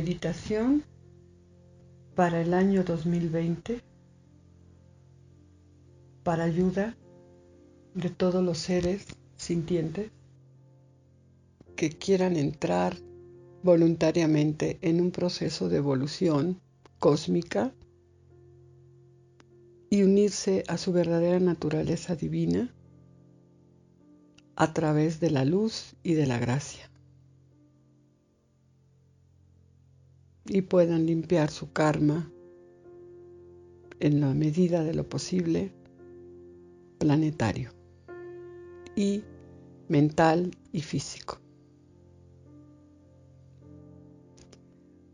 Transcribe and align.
Meditación 0.00 0.82
para 2.14 2.40
el 2.40 2.54
año 2.54 2.84
2020 2.84 3.82
para 6.22 6.44
ayuda 6.44 6.96
de 7.94 8.08
todos 8.08 8.42
los 8.42 8.56
seres 8.56 9.04
sintientes 9.36 10.10
que 11.76 11.90
quieran 11.90 12.36
entrar 12.36 12.96
voluntariamente 13.62 14.78
en 14.80 15.02
un 15.02 15.10
proceso 15.10 15.68
de 15.68 15.76
evolución 15.76 16.62
cósmica 16.98 17.74
y 19.90 20.02
unirse 20.02 20.64
a 20.66 20.78
su 20.78 20.94
verdadera 20.94 21.40
naturaleza 21.40 22.16
divina 22.16 22.74
a 24.56 24.72
través 24.72 25.20
de 25.20 25.30
la 25.30 25.44
luz 25.44 25.94
y 26.02 26.14
de 26.14 26.26
la 26.26 26.38
gracia. 26.38 26.89
Y 30.52 30.62
puedan 30.62 31.06
limpiar 31.06 31.48
su 31.48 31.72
karma 31.72 32.28
en 34.00 34.20
la 34.20 34.34
medida 34.34 34.82
de 34.82 34.94
lo 34.94 35.08
posible 35.08 35.72
planetario 36.98 37.70
y 38.96 39.22
mental 39.88 40.50
y 40.72 40.80
físico. 40.80 41.38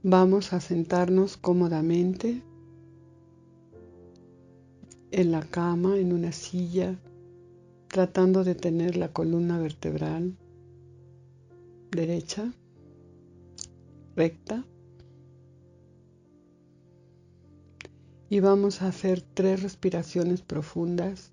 Vamos 0.03 0.55
a 0.55 0.61
sentarnos 0.61 1.37
cómodamente 1.37 2.43
en 5.11 5.33
la 5.33 5.43
cama, 5.43 5.99
en 5.99 6.15
una 6.15 6.33
silla, 6.33 6.99
tratando 7.89 8.43
de 8.43 8.55
tener 8.55 8.97
la 8.97 9.13
columna 9.13 9.59
vertebral 9.59 10.35
derecha, 11.91 12.55
recta. 14.15 14.65
Y 18.29 18.41
vamos 18.41 18.83
a 18.83 18.89
hacer 18.89 19.23
tres 19.23 19.63
respiraciones 19.63 20.43
profundas, 20.43 21.33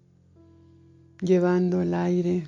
llevando 1.22 1.82
el 1.82 1.96
aire, 1.96 2.46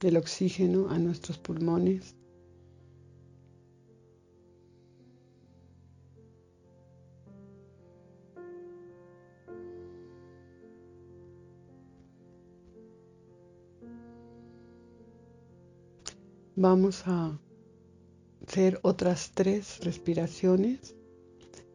el 0.00 0.16
oxígeno 0.16 0.90
a 0.90 0.98
nuestros 0.98 1.38
pulmones. 1.38 2.16
Vamos 16.56 17.06
a 17.06 17.38
hacer 18.44 18.80
otras 18.82 19.30
tres 19.32 19.78
respiraciones 19.84 20.96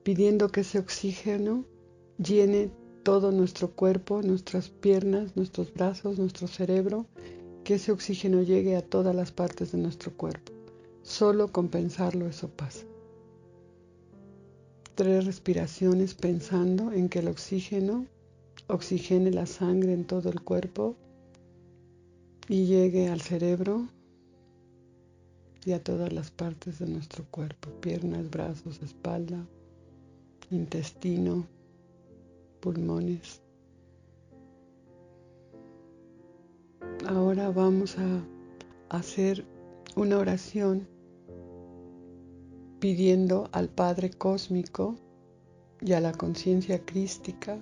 pidiendo 0.04 0.50
que 0.50 0.60
ese 0.60 0.80
oxígeno 0.80 1.64
llene 2.18 2.72
todo 3.04 3.32
nuestro 3.32 3.72
cuerpo, 3.72 4.22
nuestras 4.22 4.70
piernas, 4.70 5.36
nuestros 5.36 5.74
brazos, 5.74 6.18
nuestro 6.18 6.48
cerebro, 6.48 7.06
que 7.64 7.76
ese 7.76 7.92
oxígeno 7.92 8.42
llegue 8.42 8.76
a 8.76 8.82
todas 8.82 9.16
las 9.16 9.32
partes 9.32 9.72
de 9.72 9.78
nuestro 9.78 10.12
cuerpo. 10.16 10.52
Solo 11.02 11.50
con 11.50 11.68
pensarlo 11.70 12.28
eso 12.28 12.50
pasa. 12.50 12.86
Tres 14.96 15.26
respiraciones 15.26 16.14
pensando 16.14 16.92
en 16.92 17.10
que 17.10 17.20
el 17.20 17.28
oxígeno 17.28 18.06
oxigene 18.68 19.32
la 19.32 19.46
sangre 19.46 19.94
en 19.94 20.06
todo 20.06 20.30
el 20.30 20.42
cuerpo 20.42 20.96
y 22.48 22.66
llegue 22.66 23.10
al 23.10 23.22
cerebro, 23.22 23.88
y 25.66 25.72
a 25.72 25.84
todas 25.84 26.12
las 26.12 26.32
partes 26.32 26.80
de 26.80 26.88
nuestro 26.88 27.26
cuerpo, 27.26 27.70
piernas, 27.80 28.30
brazos, 28.30 28.82
espalda, 28.84 29.46
intestino, 30.52 31.48
pulmones. 32.64 33.42
Ahora 37.06 37.52
vamos 37.52 37.98
a 37.98 38.24
hacer 38.88 39.46
una 39.98 40.18
oración 40.18 40.88
pidiendo 42.80 43.50
al 43.52 43.68
Padre 43.68 44.12
Cósmico 44.12 44.96
y 45.82 45.92
a 45.92 46.00
la 46.00 46.14
conciencia 46.14 46.86
crística 46.86 47.60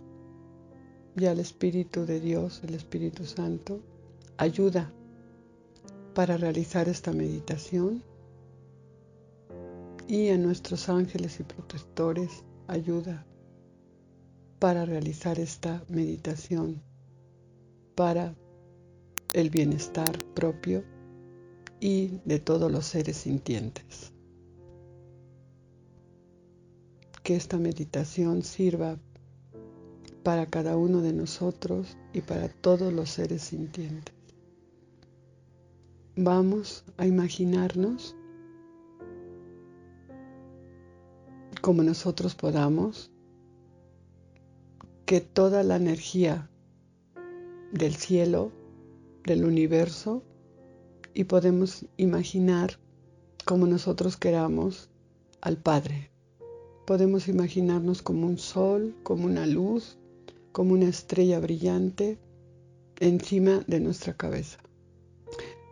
y 1.18 1.26
al 1.26 1.40
Espíritu 1.40 2.06
de 2.06 2.20
Dios, 2.20 2.62
el 2.64 2.76
Espíritu 2.76 3.26
Santo, 3.26 3.82
ayuda 4.38 4.94
para 6.14 6.38
realizar 6.38 6.88
esta 6.88 7.12
meditación 7.12 8.04
y 10.08 10.30
a 10.30 10.38
nuestros 10.38 10.90
ángeles 10.90 11.40
y 11.40 11.44
protectores 11.44 12.44
ayuda 12.68 13.26
para 14.62 14.86
realizar 14.86 15.40
esta 15.40 15.84
meditación 15.90 16.84
para 17.96 18.36
el 19.34 19.50
bienestar 19.50 20.24
propio 20.36 20.84
y 21.80 22.20
de 22.26 22.38
todos 22.38 22.72
los 22.72 22.86
seres 22.86 23.18
sintientes. 23.18 24.14
Que 27.24 27.36
esta 27.36 27.58
meditación 27.58 28.44
sirva 28.44 29.00
para 30.22 30.46
cada 30.46 30.78
uno 30.78 31.02
de 31.02 31.14
nosotros 31.14 31.98
y 32.14 32.22
para 32.22 32.48
todos 32.48 32.94
los 32.94 33.10
seres 33.10 33.42
sintientes. 33.42 34.14
Vamos 36.16 36.84
a 36.98 37.08
imaginarnos 37.08 38.16
como 41.62 41.82
nosotros 41.82 42.36
podamos 42.36 43.11
que 45.12 45.20
toda 45.20 45.62
la 45.64 45.76
energía 45.76 46.50
del 47.74 47.96
cielo, 47.96 48.54
del 49.26 49.44
universo, 49.44 50.24
y 51.14 51.26
podemos 51.26 51.86
imaginar 51.98 52.80
como 53.44 53.68
nosotros 53.68 54.16
queramos 54.16 54.90
al 55.42 55.58
Padre. 55.58 56.12
Podemos 56.88 57.28
imaginarnos 57.28 58.02
como 58.02 58.26
un 58.26 58.38
sol, 58.38 58.96
como 59.04 59.26
una 59.26 59.46
luz, 59.48 59.98
como 60.54 60.76
una 60.76 60.88
estrella 60.88 61.42
brillante 61.42 62.18
encima 63.02 63.66
de 63.68 63.82
nuestra 63.82 64.16
cabeza 64.16 64.60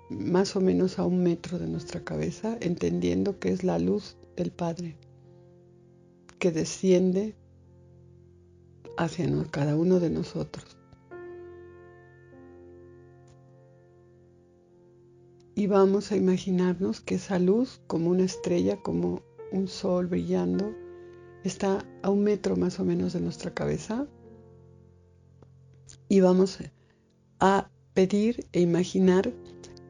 más 0.09 0.57
o 0.57 0.59
menos 0.59 0.99
a 0.99 1.05
un 1.05 1.23
metro 1.23 1.59
de 1.59 1.67
nuestra 1.67 2.03
cabeza, 2.03 2.57
entendiendo 2.59 3.39
que 3.39 3.53
es 3.53 3.63
la 3.63 3.79
luz 3.79 4.17
del 4.35 4.51
Padre 4.51 4.97
que 6.39 6.51
desciende 6.51 7.35
hacia 8.97 9.27
cada 9.51 9.75
uno 9.75 9.99
de 9.99 10.09
nosotros. 10.09 10.77
Y 15.55 15.67
vamos 15.67 16.11
a 16.11 16.15
imaginarnos 16.15 17.01
que 17.01 17.15
esa 17.15 17.37
luz, 17.37 17.81
como 17.87 18.11
una 18.11 18.23
estrella, 18.23 18.81
como 18.81 19.21
un 19.51 19.67
sol 19.67 20.07
brillando, 20.07 20.73
está 21.43 21.85
a 22.01 22.09
un 22.09 22.23
metro 22.23 22.55
más 22.55 22.79
o 22.79 22.85
menos 22.85 23.13
de 23.13 23.19
nuestra 23.19 23.53
cabeza. 23.53 24.07
Y 26.07 26.21
vamos 26.21 26.59
a 27.39 27.69
pedir 27.93 28.47
e 28.53 28.61
imaginar 28.61 29.33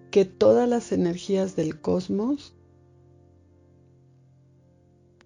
que 0.09 0.25
todas 0.25 0.67
las 0.67 0.91
energías 0.91 1.55
del 1.55 1.79
cosmos, 1.79 2.55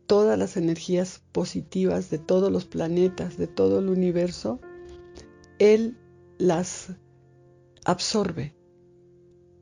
todas 0.07 0.37
las 0.37 0.57
energías 0.57 1.21
positivas 1.31 2.09
de 2.09 2.19
todos 2.19 2.51
los 2.51 2.65
planetas, 2.65 3.37
de 3.37 3.47
todo 3.47 3.79
el 3.79 3.89
universo, 3.89 4.59
Él 5.59 5.97
las 6.37 6.93
absorbe. 7.85 8.53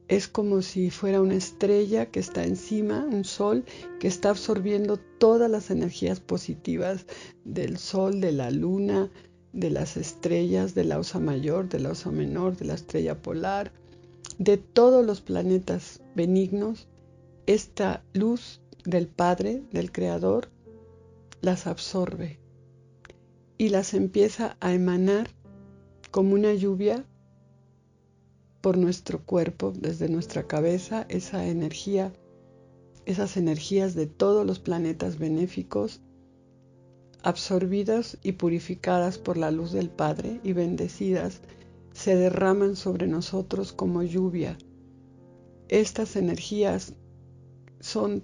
Es 0.07 0.27
como 0.27 0.61
si 0.61 0.89
fuera 0.89 1.21
una 1.21 1.35
estrella 1.35 2.07
que 2.07 2.19
está 2.19 2.43
encima, 2.43 3.05
un 3.05 3.23
sol, 3.23 3.63
que 3.99 4.07
está 4.07 4.31
absorbiendo 4.31 4.97
todas 4.97 5.49
las 5.49 5.71
energías 5.71 6.19
positivas 6.19 7.05
del 7.45 7.77
sol, 7.77 8.19
de 8.19 8.33
la 8.33 8.51
luna, 8.51 9.09
de 9.53 9.69
las 9.69 9.95
estrellas, 9.95 10.75
de 10.75 10.83
la 10.83 10.99
osa 10.99 11.19
mayor, 11.19 11.69
de 11.69 11.79
la 11.79 11.91
osa 11.91 12.11
menor, 12.11 12.57
de 12.57 12.65
la 12.65 12.73
estrella 12.73 13.21
polar, 13.21 13.71
de 14.37 14.57
todos 14.57 15.05
los 15.05 15.21
planetas 15.21 16.01
benignos, 16.15 16.87
esta 17.45 18.03
luz 18.13 18.61
del 18.85 19.07
Padre, 19.07 19.63
del 19.71 19.91
Creador, 19.91 20.49
las 21.41 21.67
absorbe 21.67 22.39
y 23.57 23.69
las 23.69 23.93
empieza 23.93 24.57
a 24.59 24.73
emanar 24.73 25.29
como 26.11 26.33
una 26.33 26.53
lluvia 26.53 27.05
por 28.61 28.77
nuestro 28.77 29.23
cuerpo, 29.23 29.73
desde 29.75 30.07
nuestra 30.07 30.47
cabeza, 30.47 31.05
esa 31.09 31.47
energía, 31.47 32.13
esas 33.05 33.37
energías 33.37 33.95
de 33.95 34.05
todos 34.05 34.45
los 34.45 34.59
planetas 34.59 35.17
benéficos, 35.17 36.01
absorbidas 37.23 38.17
y 38.23 38.33
purificadas 38.33 39.17
por 39.17 39.37
la 39.37 39.51
luz 39.51 39.71
del 39.71 39.89
Padre 39.89 40.39
y 40.43 40.53
bendecidas 40.53 41.41
se 41.93 42.15
derraman 42.15 42.75
sobre 42.75 43.07
nosotros 43.07 43.73
como 43.73 44.03
lluvia. 44.03 44.57
Estas 45.67 46.15
energías 46.15 46.93
son 47.79 48.23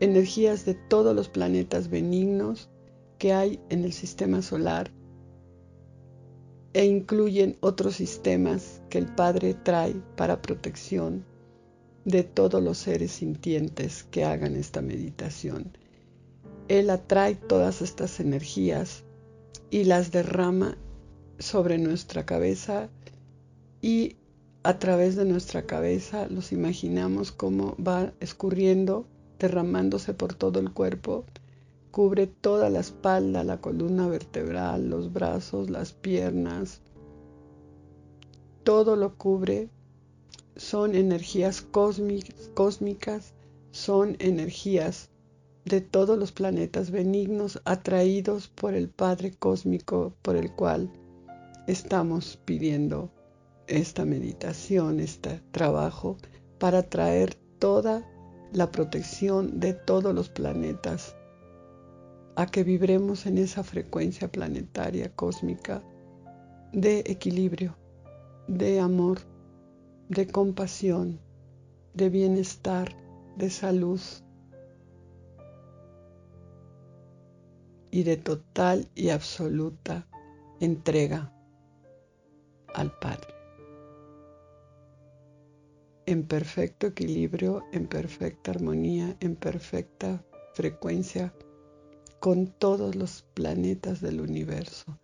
energías 0.00 0.64
de 0.64 0.74
todos 0.74 1.14
los 1.14 1.28
planetas 1.28 1.88
benignos 1.88 2.68
que 3.18 3.32
hay 3.32 3.60
en 3.70 3.84
el 3.84 3.92
sistema 3.92 4.42
solar 4.42 4.90
e 6.72 6.84
incluyen 6.84 7.56
otros 7.60 7.96
sistemas 7.96 8.82
que 8.90 8.98
el 8.98 9.06
Padre 9.06 9.54
trae 9.54 9.94
para 10.16 10.42
protección 10.42 11.24
de 12.04 12.22
todos 12.22 12.62
los 12.62 12.78
seres 12.78 13.12
sintientes 13.12 14.04
que 14.04 14.24
hagan 14.24 14.54
esta 14.54 14.82
meditación. 14.82 15.76
Él 16.68 16.90
atrae 16.90 17.34
todas 17.34 17.80
estas 17.80 18.20
energías 18.20 19.04
y 19.70 19.84
las 19.84 20.12
derrama 20.12 20.76
sobre 21.38 21.78
nuestra 21.78 22.26
cabeza 22.26 22.90
y 23.80 24.16
a 24.62 24.78
través 24.78 25.16
de 25.16 25.24
nuestra 25.24 25.64
cabeza 25.64 26.26
los 26.28 26.52
imaginamos 26.52 27.32
como 27.32 27.76
va 27.76 28.12
escurriendo, 28.20 29.06
derramándose 29.38 30.14
por 30.14 30.34
todo 30.34 30.60
el 30.60 30.72
cuerpo 30.72 31.24
cubre 31.96 32.26
toda 32.26 32.68
la 32.68 32.80
espalda, 32.80 33.42
la 33.42 33.62
columna 33.62 34.06
vertebral, 34.06 34.90
los 34.90 35.14
brazos, 35.14 35.70
las 35.70 35.94
piernas. 35.94 36.82
Todo 38.64 38.96
lo 38.96 39.16
cubre. 39.16 39.70
Son 40.56 40.94
energías 40.94 41.62
cósmicas, 41.62 43.32
son 43.70 44.16
energías 44.18 45.08
de 45.64 45.80
todos 45.80 46.18
los 46.18 46.32
planetas 46.32 46.90
benignos 46.90 47.62
atraídos 47.64 48.48
por 48.48 48.74
el 48.74 48.90
Padre 48.90 49.32
Cósmico 49.32 50.12
por 50.20 50.36
el 50.36 50.52
cual 50.52 50.90
estamos 51.66 52.38
pidiendo 52.44 53.10
esta 53.68 54.04
meditación, 54.04 55.00
este 55.00 55.40
trabajo 55.50 56.18
para 56.58 56.82
traer 56.82 57.36
toda 57.58 58.06
la 58.52 58.70
protección 58.70 59.60
de 59.60 59.74
todos 59.74 60.14
los 60.14 60.28
planetas 60.28 61.16
a 62.36 62.46
que 62.46 62.64
vibremos 62.64 63.26
en 63.26 63.38
esa 63.38 63.62
frecuencia 63.62 64.30
planetaria 64.30 65.14
cósmica 65.14 65.82
de 66.72 67.00
equilibrio, 67.06 67.76
de 68.46 68.80
amor, 68.80 69.18
de 70.08 70.26
compasión, 70.26 71.18
de 71.94 72.10
bienestar, 72.10 72.94
de 73.36 73.50
salud 73.50 74.00
y 77.90 78.02
de 78.02 78.16
total 78.18 78.88
y 78.94 79.08
absoluta 79.08 80.06
entrega 80.60 81.32
al 82.74 82.92
Padre. 82.98 83.35
En 86.08 86.24
perfecto 86.28 86.86
equilibrio, 86.86 87.64
en 87.72 87.88
perfecta 87.88 88.52
armonía, 88.52 89.16
en 89.18 89.34
perfecta 89.34 90.24
frecuencia 90.54 91.34
con 92.20 92.46
todos 92.46 92.94
los 92.94 93.22
planetas 93.34 94.00
del 94.00 94.20
universo. 94.20 95.00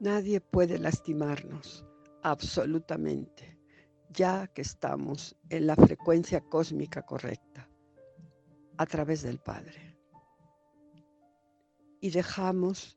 Nadie 0.00 0.40
puede 0.40 0.78
lastimarnos, 0.78 1.84
absolutamente, 2.22 3.60
ya 4.08 4.46
que 4.46 4.62
estamos 4.62 5.36
en 5.50 5.66
la 5.66 5.76
frecuencia 5.76 6.40
cósmica 6.40 7.02
correcta, 7.02 7.68
a 8.78 8.86
través 8.86 9.20
del 9.20 9.38
Padre. 9.38 9.98
Y 12.00 12.08
dejamos 12.08 12.96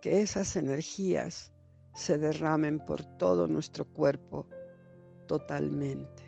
que 0.00 0.20
esas 0.20 0.54
energías 0.54 1.52
se 1.96 2.16
derramen 2.16 2.78
por 2.78 3.04
todo 3.18 3.48
nuestro 3.48 3.84
cuerpo 3.84 4.46
totalmente. 5.28 6.24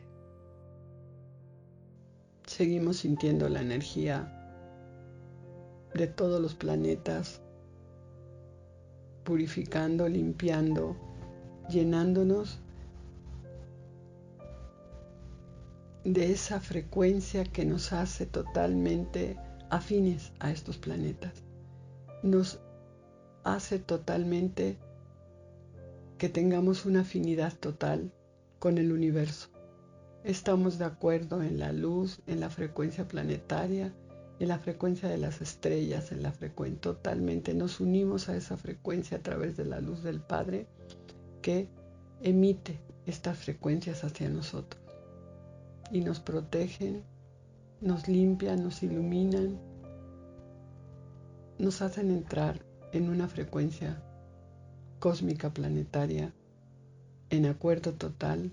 Seguimos 2.46 2.98
sintiendo 2.98 3.48
la 3.48 3.60
energía 3.60 4.36
de 5.94 6.06
todos 6.06 6.40
los 6.40 6.54
planetas, 6.54 7.40
purificando, 9.24 10.08
limpiando, 10.08 10.96
llenándonos 11.68 12.60
de 16.04 16.32
esa 16.32 16.60
frecuencia 16.60 17.44
que 17.44 17.64
nos 17.64 17.92
hace 17.92 18.26
totalmente 18.26 19.36
afines 19.70 20.32
a 20.38 20.50
estos 20.50 20.76
planetas. 20.76 21.42
Nos 22.22 22.60
hace 23.44 23.78
totalmente 23.78 24.78
que 26.18 26.28
tengamos 26.28 26.84
una 26.84 27.00
afinidad 27.00 27.54
total 27.54 28.12
con 28.60 28.78
el 28.78 28.92
universo. 28.92 29.48
Estamos 30.22 30.78
de 30.78 30.84
acuerdo 30.84 31.42
en 31.42 31.58
la 31.58 31.72
luz, 31.72 32.20
en 32.26 32.40
la 32.40 32.50
frecuencia 32.50 33.08
planetaria, 33.08 33.92
en 34.38 34.48
la 34.48 34.58
frecuencia 34.58 35.08
de 35.08 35.16
las 35.16 35.40
estrellas, 35.40 36.12
en 36.12 36.22
la 36.22 36.30
frecuencia 36.30 36.80
totalmente. 36.80 37.54
Nos 37.54 37.80
unimos 37.80 38.28
a 38.28 38.36
esa 38.36 38.58
frecuencia 38.58 39.16
a 39.16 39.22
través 39.22 39.56
de 39.56 39.64
la 39.64 39.80
luz 39.80 40.02
del 40.02 40.20
Padre 40.20 40.66
que 41.40 41.68
emite 42.22 42.78
estas 43.06 43.38
frecuencias 43.38 44.04
hacia 44.04 44.28
nosotros 44.28 44.80
y 45.90 46.02
nos 46.02 46.20
protegen, 46.20 47.02
nos 47.80 48.08
limpian, 48.08 48.62
nos 48.62 48.82
iluminan, 48.82 49.58
nos 51.58 51.80
hacen 51.80 52.10
entrar 52.10 52.60
en 52.92 53.08
una 53.08 53.26
frecuencia 53.26 54.02
cósmica 54.98 55.48
planetaria 55.48 56.34
en 57.30 57.46
acuerdo 57.46 57.92
total 57.92 58.52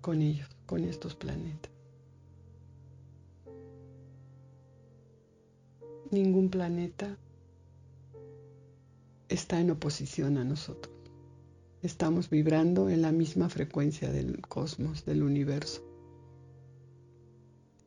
con 0.00 0.22
ellos, 0.22 0.48
con 0.66 0.84
estos 0.84 1.14
planetas. 1.14 1.70
Ningún 6.10 6.48
planeta 6.50 7.16
está 9.28 9.60
en 9.60 9.70
oposición 9.70 10.38
a 10.38 10.44
nosotros. 10.44 10.92
Estamos 11.82 12.28
vibrando 12.28 12.90
en 12.90 13.02
la 13.02 13.12
misma 13.12 13.48
frecuencia 13.48 14.10
del 14.10 14.40
cosmos, 14.40 15.04
del 15.04 15.22
universo, 15.22 15.82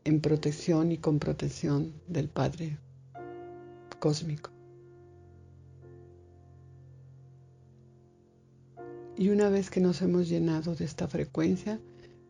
en 0.05 0.21
protección 0.21 0.91
y 0.91 0.97
con 0.99 1.19
protección 1.19 1.93
del 2.07 2.29
Padre 2.29 2.77
cósmico. 3.99 4.52
Y 9.17 9.29
una 9.29 9.49
vez 9.49 9.69
que 9.69 9.79
nos 9.79 10.01
hemos 10.01 10.27
llenado 10.27 10.75
de 10.75 10.85
esta 10.85 11.07
frecuencia, 11.07 11.79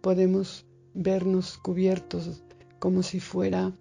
podemos 0.01 0.65
vernos 0.93 1.57
cubiertos 1.57 2.43
como 2.79 3.03
si 3.03 3.19
fuera 3.19 3.73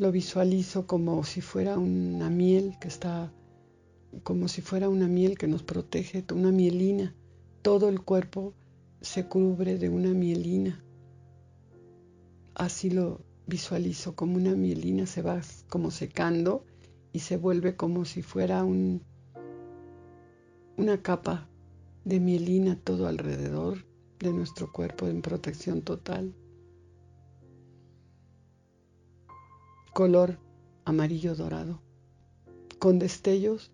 lo 0.00 0.10
visualizo 0.12 0.86
como 0.86 1.22
si 1.24 1.42
fuera 1.42 1.76
una 1.76 2.30
miel 2.30 2.78
que 2.80 2.88
está, 2.88 3.30
como 4.22 4.48
si 4.48 4.62
fuera 4.62 4.88
una 4.88 5.06
miel 5.08 5.36
que 5.36 5.46
nos 5.46 5.62
protege, 5.62 6.24
una 6.32 6.50
mielina. 6.50 7.14
Todo 7.60 7.90
el 7.90 8.00
cuerpo 8.00 8.54
se 9.02 9.26
cubre 9.26 9.76
de 9.76 9.90
una 9.90 10.14
mielina. 10.14 10.82
Así 12.54 12.88
lo 12.88 13.20
visualizo, 13.46 14.16
como 14.16 14.36
una 14.36 14.54
mielina 14.54 15.04
se 15.04 15.20
va 15.20 15.42
como 15.68 15.90
secando 15.90 16.64
y 17.12 17.18
se 17.18 17.36
vuelve 17.36 17.76
como 17.76 18.06
si 18.06 18.22
fuera 18.22 18.64
un, 18.64 19.02
una 20.78 21.02
capa 21.02 21.49
de 22.04 22.20
mielina 22.20 22.76
todo 22.76 23.06
alrededor 23.06 23.86
de 24.18 24.32
nuestro 24.32 24.72
cuerpo 24.72 25.06
en 25.06 25.22
protección 25.22 25.82
total. 25.82 26.34
color 29.92 30.38
amarillo 30.84 31.34
dorado, 31.34 31.82
con 32.78 32.98
destellos 32.98 33.70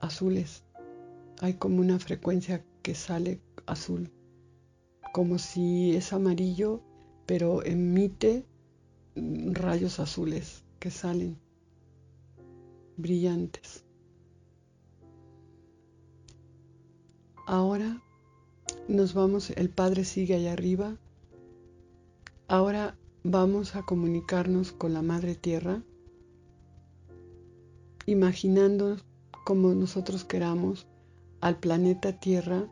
azules. 0.00 0.64
Hay 1.40 1.54
como 1.54 1.80
una 1.80 1.98
frecuencia 1.98 2.64
que 2.82 2.94
sale 2.94 3.40
azul, 3.66 4.10
como 5.12 5.38
si 5.38 5.96
es 5.96 6.12
amarillo, 6.12 6.82
pero 7.24 7.64
emite 7.64 8.44
rayos 9.16 10.00
azules 10.00 10.64
que 10.80 10.90
salen 10.90 11.38
brillantes. 12.96 13.83
Ahora 17.46 18.02
nos 18.88 19.12
vamos, 19.14 19.50
el 19.50 19.70
Padre 19.70 20.04
sigue 20.04 20.34
allá 20.34 20.52
arriba. 20.52 20.96
Ahora 22.48 22.96
vamos 23.22 23.76
a 23.76 23.82
comunicarnos 23.82 24.72
con 24.72 24.94
la 24.94 25.02
Madre 25.02 25.34
Tierra, 25.34 25.82
imaginando 28.06 28.96
como 29.44 29.74
nosotros 29.74 30.24
queramos 30.24 30.86
al 31.40 31.58
planeta 31.58 32.18
Tierra 32.18 32.68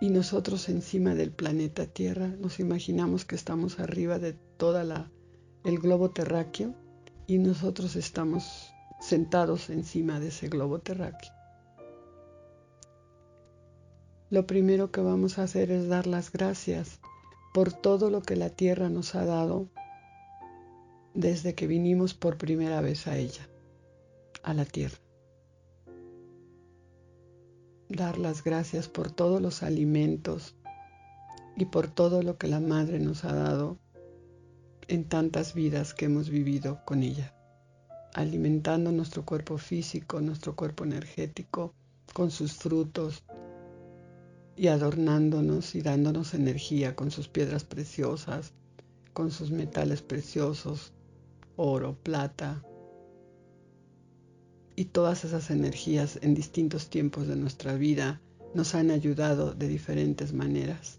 y 0.00 0.10
nosotros 0.10 0.68
encima 0.68 1.14
del 1.14 1.32
planeta 1.32 1.86
Tierra 1.86 2.28
nos 2.28 2.60
imaginamos 2.60 3.24
que 3.24 3.34
estamos 3.34 3.80
arriba 3.80 4.18
de 4.18 4.34
toda 4.56 4.84
la 4.84 5.10
el 5.64 5.78
globo 5.80 6.10
terráqueo 6.10 6.74
y 7.26 7.38
nosotros 7.38 7.96
estamos 7.96 8.72
sentados 9.00 9.70
encima 9.70 10.20
de 10.20 10.28
ese 10.28 10.48
globo 10.48 10.78
terráqueo. 10.78 11.37
Lo 14.30 14.46
primero 14.46 14.90
que 14.90 15.00
vamos 15.00 15.38
a 15.38 15.44
hacer 15.44 15.70
es 15.70 15.88
dar 15.88 16.06
las 16.06 16.30
gracias 16.30 17.00
por 17.54 17.72
todo 17.72 18.10
lo 18.10 18.20
que 18.20 18.36
la 18.36 18.50
tierra 18.50 18.90
nos 18.90 19.14
ha 19.14 19.24
dado 19.24 19.68
desde 21.14 21.54
que 21.54 21.66
vinimos 21.66 22.12
por 22.12 22.36
primera 22.36 22.82
vez 22.82 23.06
a 23.06 23.16
ella, 23.16 23.48
a 24.42 24.52
la 24.52 24.66
tierra. 24.66 24.98
Dar 27.88 28.18
las 28.18 28.44
gracias 28.44 28.86
por 28.86 29.10
todos 29.10 29.40
los 29.40 29.62
alimentos 29.62 30.54
y 31.56 31.64
por 31.64 31.88
todo 31.88 32.22
lo 32.22 32.36
que 32.36 32.48
la 32.48 32.60
Madre 32.60 32.98
nos 32.98 33.24
ha 33.24 33.32
dado 33.32 33.78
en 34.88 35.08
tantas 35.08 35.54
vidas 35.54 35.94
que 35.94 36.04
hemos 36.04 36.28
vivido 36.28 36.84
con 36.84 37.02
ella, 37.02 37.34
alimentando 38.12 38.92
nuestro 38.92 39.24
cuerpo 39.24 39.56
físico, 39.56 40.20
nuestro 40.20 40.54
cuerpo 40.54 40.84
energético, 40.84 41.72
con 42.12 42.30
sus 42.30 42.52
frutos 42.52 43.24
y 44.58 44.68
adornándonos 44.68 45.74
y 45.74 45.80
dándonos 45.80 46.34
energía 46.34 46.94
con 46.96 47.10
sus 47.10 47.28
piedras 47.28 47.64
preciosas, 47.64 48.52
con 49.12 49.30
sus 49.30 49.50
metales 49.50 50.02
preciosos, 50.02 50.92
oro, 51.56 51.96
plata, 52.02 52.62
y 54.76 54.86
todas 54.86 55.24
esas 55.24 55.50
energías 55.50 56.18
en 56.22 56.34
distintos 56.34 56.90
tiempos 56.90 57.26
de 57.26 57.36
nuestra 57.36 57.74
vida 57.74 58.20
nos 58.54 58.74
han 58.74 58.90
ayudado 58.90 59.54
de 59.54 59.68
diferentes 59.68 60.32
maneras 60.32 60.98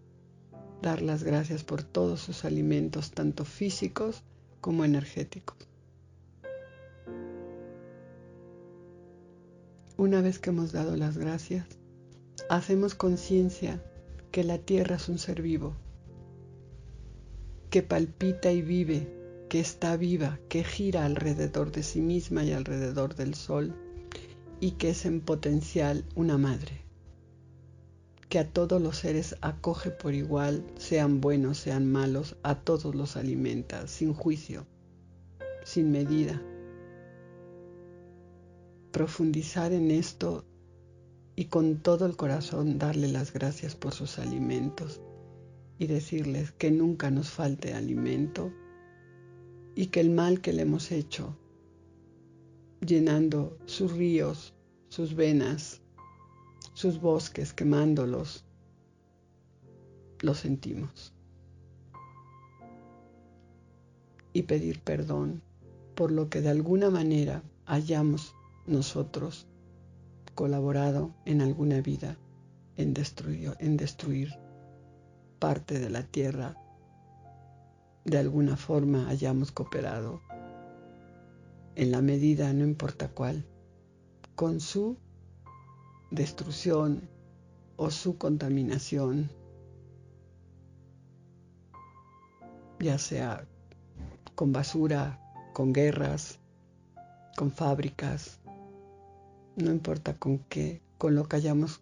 dar 0.81 1.01
las 1.01 1.23
gracias 1.23 1.63
por 1.63 1.83
todos 1.83 2.21
sus 2.21 2.45
alimentos, 2.45 3.11
tanto 3.11 3.45
físicos 3.45 4.23
como 4.61 4.85
energéticos. 4.85 5.57
Una 9.97 10.21
vez 10.21 10.39
que 10.39 10.51
hemos 10.51 10.71
dado 10.71 10.95
las 10.95 11.17
gracias, 11.17 11.65
hacemos 12.49 12.95
conciencia 12.95 13.81
que 14.31 14.43
la 14.43 14.57
tierra 14.57 14.97
es 14.97 15.07
un 15.07 15.17
ser 15.17 15.41
vivo, 15.41 15.75
que 17.69 17.83
palpita 17.83 18.51
y 18.51 18.61
vive, 18.61 19.07
que 19.49 19.59
está 19.59 19.95
viva, 19.95 20.39
que 20.49 20.63
gira 20.63 21.05
alrededor 21.05 21.71
de 21.71 21.83
sí 21.83 22.01
misma 22.01 22.43
y 22.43 22.51
alrededor 22.51 23.15
del 23.15 23.35
sol, 23.35 23.75
y 24.59 24.71
que 24.71 24.89
es 24.89 25.05
en 25.05 25.21
potencial 25.21 26.03
una 26.15 26.37
madre 26.37 26.89
que 28.29 28.37
a 28.37 28.47
todos 28.47 28.79
los 28.79 28.97
seres 28.97 29.35
acoge 29.41 29.89
por 29.89 30.13
igual, 30.13 30.63
sean 30.77 31.19
buenos, 31.19 31.57
sean 31.57 31.91
malos, 31.91 32.37
a 32.43 32.53
todos 32.53 32.93
los 32.93 33.17
alimenta, 33.17 33.87
sin 33.87 34.13
juicio, 34.13 34.67
sin 35.63 35.91
medida. 35.91 36.39
Profundizar 38.91 39.73
en 39.73 39.89
esto 39.89 40.45
y 41.39 41.45
con 41.45 41.77
todo 41.77 42.05
el 42.05 42.17
corazón 42.17 42.77
darle 42.77 43.07
las 43.07 43.31
gracias 43.31 43.73
por 43.73 43.93
sus 43.93 44.19
alimentos 44.19 44.99
y 45.77 45.87
decirles 45.87 46.51
que 46.51 46.69
nunca 46.69 47.11
nos 47.11 47.29
falte 47.29 47.73
alimento 47.73 48.51
y 49.73 49.85
que 49.85 50.01
el 50.01 50.09
mal 50.09 50.41
que 50.41 50.51
le 50.51 50.63
hemos 50.63 50.91
hecho, 50.91 51.37
llenando 52.85 53.57
sus 53.67 53.93
ríos, 53.93 54.53
sus 54.89 55.15
venas, 55.15 55.79
sus 56.73 56.99
bosques 56.99 57.53
quemándolos, 57.53 58.43
lo 60.19 60.33
sentimos. 60.33 61.13
Y 64.33 64.43
pedir 64.43 64.81
perdón 64.81 65.41
por 65.95 66.11
lo 66.11 66.29
que 66.29 66.41
de 66.41 66.49
alguna 66.49 66.89
manera 66.89 67.43
hayamos 67.65 68.35
nosotros 68.67 69.47
colaborado 70.39 71.13
en 71.25 71.41
alguna 71.41 71.81
vida 71.81 72.17
en 72.77 72.93
destruir, 72.93 73.57
en 73.59 73.75
destruir 73.75 74.39
parte 75.37 75.79
de 75.79 75.89
la 75.89 76.03
tierra, 76.03 76.55
de 78.05 78.19
alguna 78.19 78.55
forma 78.55 79.09
hayamos 79.09 79.51
cooperado, 79.51 80.21
en 81.75 81.91
la 81.91 82.01
medida, 82.01 82.53
no 82.53 82.63
importa 82.63 83.09
cuál, 83.09 83.45
con 84.37 84.61
su 84.61 84.95
destrucción 86.09 87.09
o 87.75 87.91
su 87.91 88.17
contaminación, 88.17 89.29
ya 92.79 92.97
sea 92.97 93.45
con 94.35 94.53
basura, 94.53 95.19
con 95.51 95.73
guerras, 95.73 96.39
con 97.35 97.51
fábricas, 97.51 98.38
no 99.59 99.71
importa 99.71 100.17
con 100.17 100.39
qué, 100.39 100.81
con 100.97 101.15
lo 101.15 101.27
que 101.27 101.35
hayamos 101.35 101.81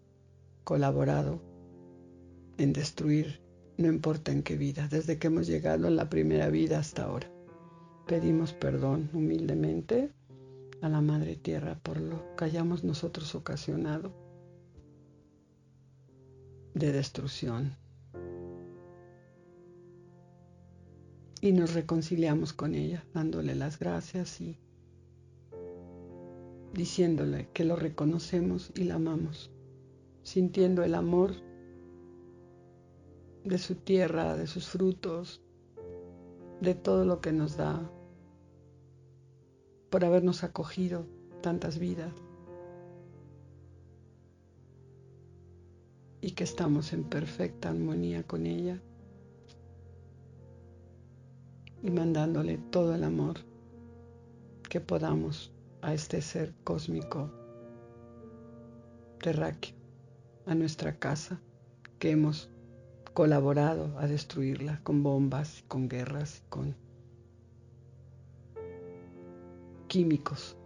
colaborado 0.63 1.41
en 2.57 2.73
destruir, 2.73 3.41
no 3.77 3.87
importa 3.87 4.31
en 4.31 4.43
qué 4.43 4.57
vida, 4.57 4.87
desde 4.87 5.17
que 5.19 5.27
hemos 5.27 5.47
llegado 5.47 5.87
en 5.87 5.95
la 5.95 6.09
primera 6.09 6.49
vida 6.49 6.79
hasta 6.79 7.03
ahora. 7.03 7.31
Pedimos 8.07 8.53
perdón 8.53 9.09
humildemente 9.13 10.11
a 10.81 10.89
la 10.89 11.01
Madre 11.01 11.35
Tierra 11.35 11.79
por 11.81 11.99
lo 11.99 12.35
que 12.35 12.45
hayamos 12.45 12.83
nosotros 12.83 13.35
ocasionado 13.35 14.13
de 16.73 16.91
destrucción. 16.91 17.75
Y 21.39 21.51
nos 21.51 21.73
reconciliamos 21.73 22.53
con 22.53 22.73
ella, 22.73 23.05
dándole 23.13 23.55
las 23.55 23.77
gracias 23.77 24.41
y 24.41 24.57
diciéndole 26.77 27.49
que 27.53 27.65
lo 27.65 27.75
reconocemos 27.75 28.71
y 28.75 28.83
la 28.83 28.95
amamos, 28.95 29.49
sintiendo 30.21 30.83
el 30.83 30.93
amor 30.93 31.33
de 33.43 33.57
su 33.57 33.73
tierra, 33.73 34.37
de 34.37 34.45
sus 34.45 34.67
frutos, 34.67 35.41
de 36.61 36.75
todo 36.75 37.03
lo 37.03 37.19
que 37.19 37.31
nos 37.31 37.57
da, 37.57 37.91
por 39.89 40.05
habernos 40.05 40.43
acogido 40.43 41.07
tantas 41.41 41.79
vidas 41.79 42.13
y 46.21 46.31
que 46.31 46.43
estamos 46.43 46.93
en 46.93 47.05
perfecta 47.05 47.69
armonía 47.69 48.21
con 48.21 48.45
ella 48.45 48.79
y 51.81 51.89
mandándole 51.89 52.59
todo 52.69 52.93
el 52.93 53.03
amor 53.03 53.37
que 54.69 54.79
podamos 54.79 55.56
a 55.87 55.93
este 55.93 56.21
ser 56.21 56.53
cósmico 56.65 57.31
terráqueo, 59.19 59.73
a 60.45 60.53
nuestra 60.53 60.99
casa 60.99 61.39
que 61.97 62.11
hemos 62.11 62.49
colaborado 63.13 63.97
a 63.97 64.05
destruirla 64.05 64.81
con 64.83 65.01
bombas, 65.01 65.63
con 65.69 65.87
guerras, 65.87 66.43
con 66.49 66.75
químicos. 69.87 70.57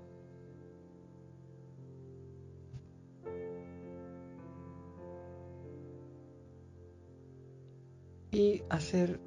Y 8.31 8.63
hacer 8.69 9.19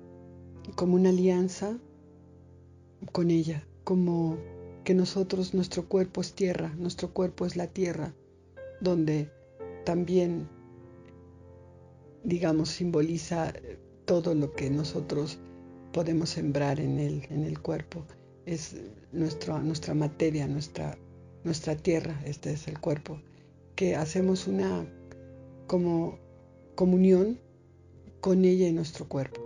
como 0.74 0.96
una 0.96 1.10
alianza 1.10 1.78
con 3.12 3.30
ella, 3.30 3.64
como 3.84 4.38
que 4.84 4.94
nosotros, 4.94 5.54
nuestro 5.54 5.88
cuerpo 5.88 6.20
es 6.20 6.34
tierra, 6.34 6.74
nuestro 6.76 7.12
cuerpo 7.12 7.46
es 7.46 7.56
la 7.56 7.66
tierra, 7.66 8.14
donde 8.80 9.30
también, 9.84 10.48
digamos, 12.22 12.68
simboliza 12.68 13.52
todo 14.04 14.34
lo 14.34 14.52
que 14.52 14.70
nosotros 14.70 15.38
podemos 15.92 16.30
sembrar 16.30 16.80
en 16.80 16.98
él, 16.98 17.26
en 17.30 17.44
el 17.44 17.60
cuerpo 17.60 18.04
es 18.46 18.76
nuestra, 19.12 19.58
nuestra 19.60 19.94
materia, 19.94 20.46
nuestra, 20.46 20.98
nuestra 21.44 21.76
tierra, 21.76 22.20
este 22.24 22.52
es 22.52 22.68
el 22.68 22.78
cuerpo, 22.78 23.20
que 23.74 23.96
hacemos 23.96 24.46
una 24.46 24.86
como 25.66 26.18
comunión 26.74 27.38
con 28.20 28.44
ella 28.44 28.68
y 28.68 28.72
nuestro 28.72 29.08
cuerpo. 29.08 29.40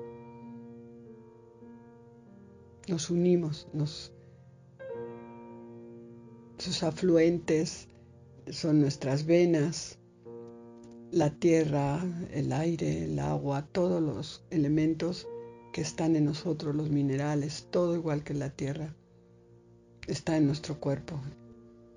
Nos 2.88 3.11
unimos, 3.11 3.68
nos, 3.73 4.12
sus 6.59 6.83
afluentes 6.83 7.88
son 8.50 8.81
nuestras 8.81 9.27
venas, 9.27 9.99
la 11.11 11.31
tierra, 11.31 12.05
el 12.33 12.53
aire, 12.53 13.05
el 13.05 13.19
agua, 13.19 13.67
todos 13.73 14.03
los 14.03 14.45
elementos 14.50 15.27
que 15.73 15.81
están 15.81 16.17
en 16.17 16.25
nosotros, 16.25 16.75
los 16.75 16.91
minerales, 16.91 17.69
todo 17.71 17.95
igual 17.95 18.25
que 18.25 18.35
la 18.35 18.50
tierra, 18.50 18.95
está 20.07 20.37
en 20.37 20.47
nuestro 20.47 20.81
cuerpo. 20.81 21.21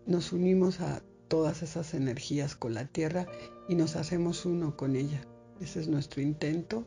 Nos 0.06 0.32
unimos 0.32 0.80
a 0.80 1.02
todas 1.28 1.64
esas 1.64 1.94
energías 1.94 2.56
con 2.56 2.74
la 2.74 2.86
tierra 2.86 3.26
y 3.68 3.76
nos 3.76 3.96
hacemos 3.96 4.46
uno 4.46 4.78
con 4.78 4.96
ella. 4.96 5.26
Ese 5.60 5.80
es 5.80 5.88
nuestro 5.88 6.22
intento. 6.22 6.86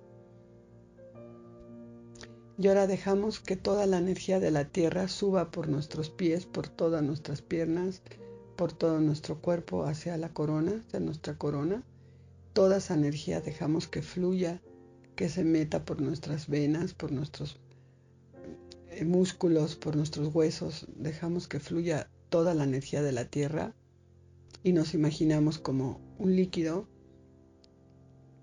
Y 2.56 2.68
ahora 2.68 2.86
dejamos 2.86 3.40
que 3.40 3.56
toda 3.56 3.86
la 3.86 3.98
energía 3.98 4.38
de 4.38 4.52
la 4.52 4.64
tierra 4.64 5.08
suba 5.08 5.50
por 5.50 5.68
nuestros 5.68 6.10
pies, 6.10 6.46
por 6.46 6.68
todas 6.68 7.02
nuestras 7.02 7.42
piernas, 7.42 8.02
por 8.56 8.72
todo 8.72 9.00
nuestro 9.00 9.40
cuerpo 9.40 9.84
hacia 9.84 10.16
la 10.16 10.32
corona, 10.32 10.82
hacia 10.86 11.00
nuestra 11.00 11.36
corona. 11.36 11.82
Toda 12.52 12.76
esa 12.76 12.94
energía 12.94 13.40
dejamos 13.40 13.88
que 13.88 14.02
fluya 14.02 14.62
que 15.16 15.28
se 15.28 15.42
meta 15.42 15.84
por 15.84 16.00
nuestras 16.00 16.48
venas, 16.48 16.94
por 16.94 17.10
nuestros 17.10 17.58
eh, 18.90 19.04
músculos, 19.04 19.74
por 19.74 19.96
nuestros 19.96 20.32
huesos, 20.32 20.86
dejamos 20.96 21.48
que 21.48 21.58
fluya 21.58 22.08
toda 22.28 22.54
la 22.54 22.64
energía 22.64 23.02
de 23.02 23.12
la 23.12 23.24
tierra 23.24 23.74
y 24.62 24.72
nos 24.72 24.94
imaginamos 24.94 25.58
como 25.58 26.00
un 26.18 26.36
líquido 26.36 26.88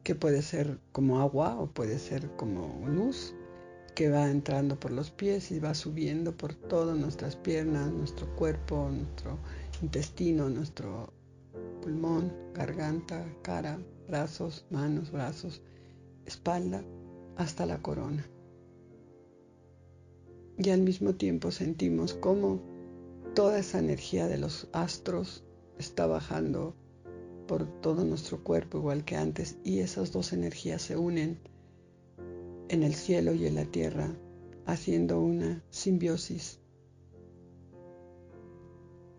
que 0.03 0.15
puede 0.15 0.41
ser 0.41 0.79
como 0.91 1.21
agua 1.21 1.57
o 1.59 1.67
puede 1.67 1.99
ser 1.99 2.29
como 2.35 2.87
luz 2.87 3.33
que 3.95 4.09
va 4.09 4.29
entrando 4.29 4.79
por 4.79 4.91
los 4.91 5.11
pies 5.11 5.51
y 5.51 5.59
va 5.59 5.73
subiendo 5.73 6.35
por 6.35 6.53
todas 6.53 6.97
nuestras 6.97 7.35
piernas, 7.35 7.91
nuestro 7.91 8.33
cuerpo, 8.35 8.89
nuestro 8.89 9.37
intestino, 9.81 10.49
nuestro 10.49 11.13
pulmón, 11.81 12.33
garganta, 12.53 13.25
cara, 13.41 13.79
brazos, 14.07 14.65
manos, 14.69 15.11
brazos, 15.11 15.61
espalda, 16.25 16.83
hasta 17.35 17.65
la 17.65 17.81
corona. 17.81 18.25
Y 20.57 20.69
al 20.69 20.81
mismo 20.81 21.15
tiempo 21.15 21.51
sentimos 21.51 22.13
cómo 22.13 22.61
toda 23.33 23.59
esa 23.59 23.79
energía 23.79 24.27
de 24.27 24.37
los 24.37 24.67
astros 24.73 25.43
está 25.79 26.05
bajando 26.05 26.75
por 27.47 27.65
todo 27.81 28.05
nuestro 28.05 28.43
cuerpo 28.43 28.77
igual 28.77 29.03
que 29.03 29.15
antes 29.15 29.57
y 29.63 29.79
esas 29.79 30.11
dos 30.11 30.33
energías 30.33 30.81
se 30.81 30.95
unen 30.95 31.39
en 32.71 32.83
el 32.83 32.95
cielo 32.95 33.33
y 33.33 33.45
en 33.47 33.55
la 33.55 33.65
tierra 33.65 34.15
haciendo 34.65 35.19
una 35.19 35.61
simbiosis 35.71 36.61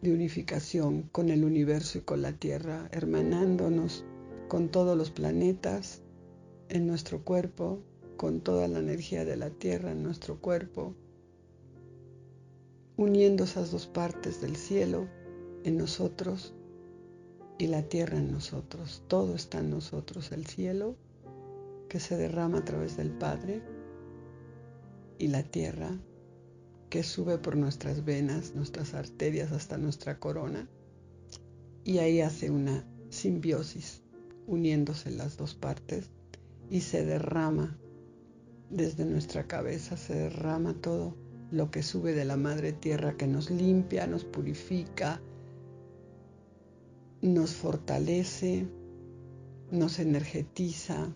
de 0.00 0.10
unificación 0.10 1.02
con 1.12 1.28
el 1.28 1.44
universo 1.44 1.98
y 1.98 2.00
con 2.00 2.22
la 2.22 2.32
tierra, 2.32 2.88
hermanándonos 2.92 4.06
con 4.48 4.70
todos 4.70 4.96
los 4.96 5.10
planetas 5.10 6.00
en 6.70 6.86
nuestro 6.86 7.24
cuerpo, 7.24 7.82
con 8.16 8.40
toda 8.40 8.68
la 8.68 8.78
energía 8.78 9.26
de 9.26 9.36
la 9.36 9.50
tierra 9.50 9.92
en 9.92 10.02
nuestro 10.02 10.40
cuerpo, 10.40 10.94
uniendo 12.96 13.44
esas 13.44 13.70
dos 13.70 13.86
partes 13.86 14.40
del 14.40 14.56
cielo 14.56 15.08
en 15.64 15.76
nosotros 15.76 16.54
y 17.58 17.66
la 17.66 17.82
tierra 17.82 18.16
en 18.16 18.32
nosotros. 18.32 19.02
Todo 19.08 19.34
está 19.34 19.58
en 19.58 19.68
nosotros, 19.68 20.32
el 20.32 20.46
cielo 20.46 20.96
que 21.92 22.00
se 22.00 22.16
derrama 22.16 22.60
a 22.60 22.64
través 22.64 22.96
del 22.96 23.10
Padre 23.10 23.60
y 25.18 25.28
la 25.28 25.42
tierra 25.42 25.90
que 26.88 27.02
sube 27.02 27.36
por 27.36 27.54
nuestras 27.54 28.06
venas, 28.06 28.54
nuestras 28.54 28.94
arterias 28.94 29.52
hasta 29.52 29.76
nuestra 29.76 30.18
corona 30.18 30.70
y 31.84 31.98
ahí 31.98 32.22
hace 32.22 32.50
una 32.50 32.88
simbiosis 33.10 34.00
uniéndose 34.46 35.10
las 35.10 35.36
dos 35.36 35.54
partes 35.54 36.08
y 36.70 36.80
se 36.80 37.04
derrama 37.04 37.76
desde 38.70 39.04
nuestra 39.04 39.46
cabeza, 39.46 39.98
se 39.98 40.14
derrama 40.14 40.72
todo 40.72 41.14
lo 41.50 41.70
que 41.70 41.82
sube 41.82 42.14
de 42.14 42.24
la 42.24 42.38
madre 42.38 42.72
tierra 42.72 43.18
que 43.18 43.26
nos 43.26 43.50
limpia, 43.50 44.06
nos 44.06 44.24
purifica, 44.24 45.20
nos 47.20 47.52
fortalece, 47.52 48.66
nos 49.70 49.98
energetiza, 49.98 51.14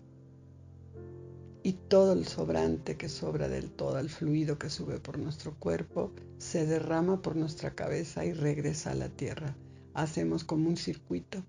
y 1.67 1.73
todo 1.73 2.13
el 2.13 2.25
sobrante 2.25 2.95
que 2.95 3.09
sobra 3.09 3.49
del 3.49 3.69
todo 3.69 3.99
el 3.99 4.09
fluido 4.09 4.57
que 4.57 4.69
sube 4.69 5.01
por 5.01 5.19
nuestro 5.19 5.53
cuerpo 5.59 6.13
se 6.37 6.65
derrama 6.65 7.21
por 7.21 7.35
nuestra 7.35 7.75
cabeza 7.75 8.23
y 8.23 8.31
regresa 8.31 8.91
a 8.91 8.95
la 8.95 9.09
tierra. 9.09 9.53
Hacemos 9.93 10.45
como 10.45 10.69
un 10.69 10.77
circuito 10.77 11.43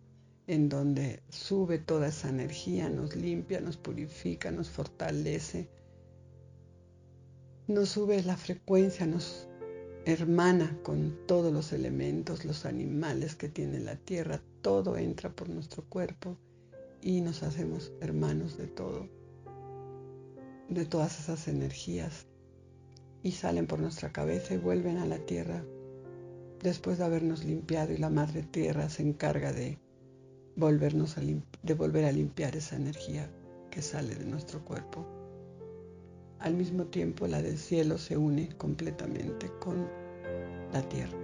en 0.49 0.69
donde 0.69 1.23
sube 1.29 1.79
toda 1.79 2.09
esa 2.09 2.31
energía, 2.31 2.89
nos 2.89 3.15
limpia, 3.15 3.61
nos 3.61 3.77
purifica, 3.77 4.51
nos 4.51 4.69
fortalece, 4.69 5.69
nos 7.69 7.89
sube 7.91 8.21
la 8.25 8.37
frecuencia, 8.37 9.07
nos 9.07 9.47
hermana 10.05 10.81
con 10.83 11.17
todos 11.29 11.53
los 11.53 11.73
elementos, 11.73 12.45
los 12.45 12.65
animales 12.65 13.37
que 13.37 13.49
tiene 13.49 13.79
la 13.79 13.95
tierra, 13.95 14.43
todo 14.63 14.97
entra 14.97 15.31
por 15.31 15.49
nuestro 15.49 15.85
cuerpo 15.85 16.37
y 17.01 17.21
nos 17.21 17.45
hacemos 17.45 17.93
hermanos 18.01 18.59
de 18.59 18.67
todo 18.67 19.17
de 20.69 20.85
todas 20.85 21.19
esas 21.19 21.49
energías 21.49 22.27
y 23.23 23.33
salen 23.33 23.67
por 23.67 23.81
nuestra 23.81 24.13
cabeza 24.13 24.55
y 24.55 24.59
vuelven 24.59 24.99
a 24.99 25.07
la 25.07 25.19
tierra 25.19 25.65
después 26.63 26.99
de 26.99 27.05
habernos 27.05 27.45
limpiado 27.45 27.93
y 27.93 27.99
la 27.99 28.11
madre 28.11 28.43
tierra 28.43 28.89
se 28.89 29.03
encarga 29.03 29.53
de 29.53 29.79
volvernos 30.57 31.17
a 31.19 31.21
de 31.21 31.75
volver 31.75 32.05
a 32.05 32.13
limpiar 32.13 32.57
esa 32.57 32.77
energía 32.77 33.31
que 33.71 33.81
sale 33.81 34.15
de 34.15 34.25
nuestro 34.25 34.65
cuerpo. 34.65 35.07
Al 36.41 36.55
mismo 36.55 36.87
tiempo 36.87 37.27
la 37.27 37.43
del 37.43 37.59
cielo 37.59 37.99
se 37.99 38.17
une 38.17 38.49
completamente 38.57 39.51
con 39.61 39.87
la 40.73 40.83
tierra. 40.89 41.19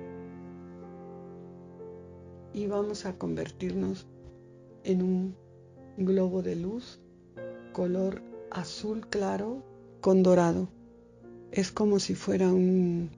Y 2.53 2.67
vamos 2.67 3.07
a 3.07 3.19
convertirnos 3.19 4.07
en 4.85 5.03
un 5.03 5.37
globo 5.97 6.43
de 6.43 6.57
luz 6.57 7.01
color 7.73 8.23
azul 8.51 9.07
claro 9.09 9.63
con 10.01 10.23
dorado. 10.23 10.69
Es 11.51 11.71
como 11.71 11.99
si 11.99 12.15
fuera 12.15 12.53
un... 12.53 13.11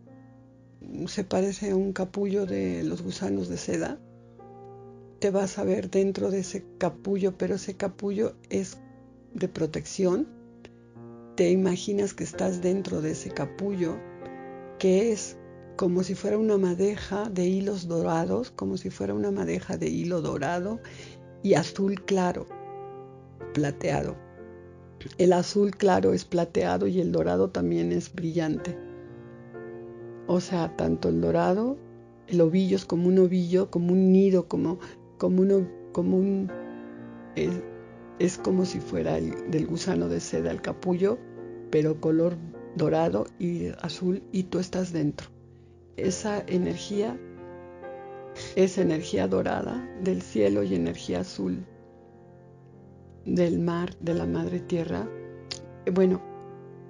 se 1.07 1.25
parece 1.25 1.71
a 1.71 1.77
un 1.77 1.93
capullo 1.93 2.47
de 2.47 2.85
los 2.85 3.03
gusanos 3.03 3.49
de 3.49 3.57
seda. 3.57 3.99
Te 5.19 5.31
vas 5.31 5.59
a 5.59 5.65
ver 5.65 5.91
dentro 5.91 6.31
de 6.31 6.41
ese 6.41 6.65
capullo, 6.79 7.37
pero 7.39 7.55
ese 7.55 7.77
capullo 7.77 8.35
es 8.51 8.79
de 9.35 9.49
protección. 9.49 10.29
Te 11.35 11.51
imaginas 11.51 12.15
que 12.15 12.25
estás 12.25 12.63
dentro 12.63 13.01
de 13.01 13.13
ese 13.13 13.31
capullo, 13.31 13.99
que 14.79 15.13
es 15.13 15.37
como 15.77 16.03
si 16.03 16.15
fuera 16.15 16.39
una 16.39 16.57
madeja 16.57 17.29
de 17.29 17.45
hilos 17.45 17.87
dorados, 17.87 18.51
como 18.51 18.77
si 18.77 18.91
fuera 18.91 19.15
una 19.15 19.31
madeja 19.31 19.77
de 19.77 19.89
hilo 19.89 20.23
dorado 20.23 20.81
y 21.43 21.55
azul 21.55 22.03
claro, 22.05 22.47
plateado. 23.53 24.26
El 25.19 25.33
azul 25.33 25.71
claro 25.73 26.13
es 26.13 26.25
plateado 26.25 26.87
y 26.87 27.01
el 27.01 27.13
dorado 27.13 27.51
también 27.51 27.93
es 27.93 28.13
brillante. 28.13 28.77
O 30.27 30.41
sea, 30.41 30.77
tanto 30.77 31.09
el 31.09 31.21
dorado, 31.21 31.77
el 32.27 32.41
ovillo 32.41 32.77
es 32.77 32.85
como 32.85 33.09
un 33.09 33.19
ovillo, 33.19 33.71
como 33.71 33.93
un 33.93 34.13
nido, 34.13 34.49
como, 34.49 34.79
como, 35.19 35.45
como 35.93 36.17
un... 36.17 36.51
Es, 37.37 37.51
es 38.19 38.39
como 38.39 38.65
si 38.65 38.81
fuera 38.81 39.19
el, 39.19 39.51
del 39.51 39.67
gusano 39.67 40.09
de 40.09 40.21
seda 40.21 40.51
el 40.51 40.63
capullo, 40.63 41.19
pero 41.71 42.01
color 42.01 42.37
dorado 42.75 43.27
y 43.39 43.69
azul 43.83 44.23
y 44.33 44.45
tú 44.45 44.59
estás 44.59 44.93
dentro. 44.93 45.29
Esa 45.97 46.43
energía 46.47 47.19
es 48.55 48.79
energía 48.79 49.29
dorada 49.29 49.89
del 50.03 50.23
cielo 50.23 50.63
y 50.63 50.75
energía 50.75 51.21
azul 51.21 51.65
del 53.27 53.59
mar, 53.59 53.97
de 54.01 54.15
la 54.15 54.25
madre 54.25 54.61
tierra. 54.61 55.09
Bueno, 55.93 56.23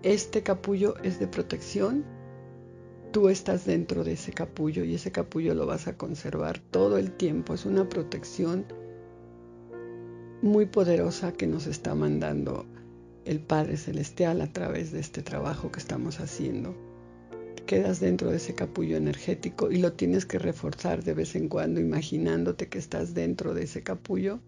este 0.03 0.42
capullo 0.42 0.94
es 1.03 1.18
de 1.18 1.27
protección. 1.27 2.05
Tú 3.11 3.29
estás 3.31 3.64
dentro 3.64 4.05
de 4.05 4.12
ese 4.12 4.33
capullo 4.33 4.85
y 4.85 4.94
ese 4.94 5.11
capullo 5.11 5.55
lo 5.55 5.66
vas 5.66 5.88
a 5.88 5.96
conservar 5.96 6.59
todo 6.59 6.99
el 6.99 7.12
tiempo. 7.12 7.55
Es 7.55 7.64
una 7.64 7.88
protección 7.88 8.66
muy 10.42 10.66
poderosa 10.66 11.33
que 11.33 11.46
nos 11.46 11.66
está 11.66 11.94
mandando 11.94 12.66
el 13.25 13.40
Padre 13.40 13.79
Celestial 13.79 14.42
a 14.42 14.53
través 14.53 14.92
de 14.92 15.01
este 15.01 15.22
trabajo 15.22 15.72
que 15.72 15.81
estamos 15.81 16.20
haciendo. 16.20 16.77
Quedas 17.66 17.99
dentro 17.99 18.31
de 18.31 18.37
ese 18.37 18.55
capullo 18.55 18.96
energético 18.96 19.72
y 19.72 19.79
lo 19.79 19.94
tienes 19.94 20.27
que 20.27 20.38
reforzar 20.38 21.03
de 21.03 21.14
vez 21.14 21.35
en 21.35 21.49
cuando 21.49 21.81
imaginándote 21.81 22.68
que 22.68 22.79
estás 22.79 23.14
dentro 23.14 23.55
de 23.55 23.64
ese 23.64 23.83
capullo 23.83 24.40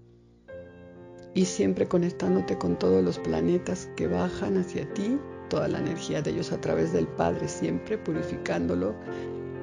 y 1.34 1.44
siempre 1.44 1.86
conectándote 1.86 2.58
con 2.58 2.78
todos 2.78 3.04
los 3.04 3.18
planetas 3.18 3.90
que 3.96 4.06
bajan 4.06 4.56
hacia 4.58 4.92
ti, 4.94 5.18
toda 5.48 5.68
la 5.68 5.78
energía 5.78 6.22
de 6.22 6.30
ellos 6.30 6.52
a 6.52 6.60
través 6.60 6.92
del 6.92 7.06
Padre, 7.06 7.48
siempre 7.48 7.98
purificándolo, 7.98 8.94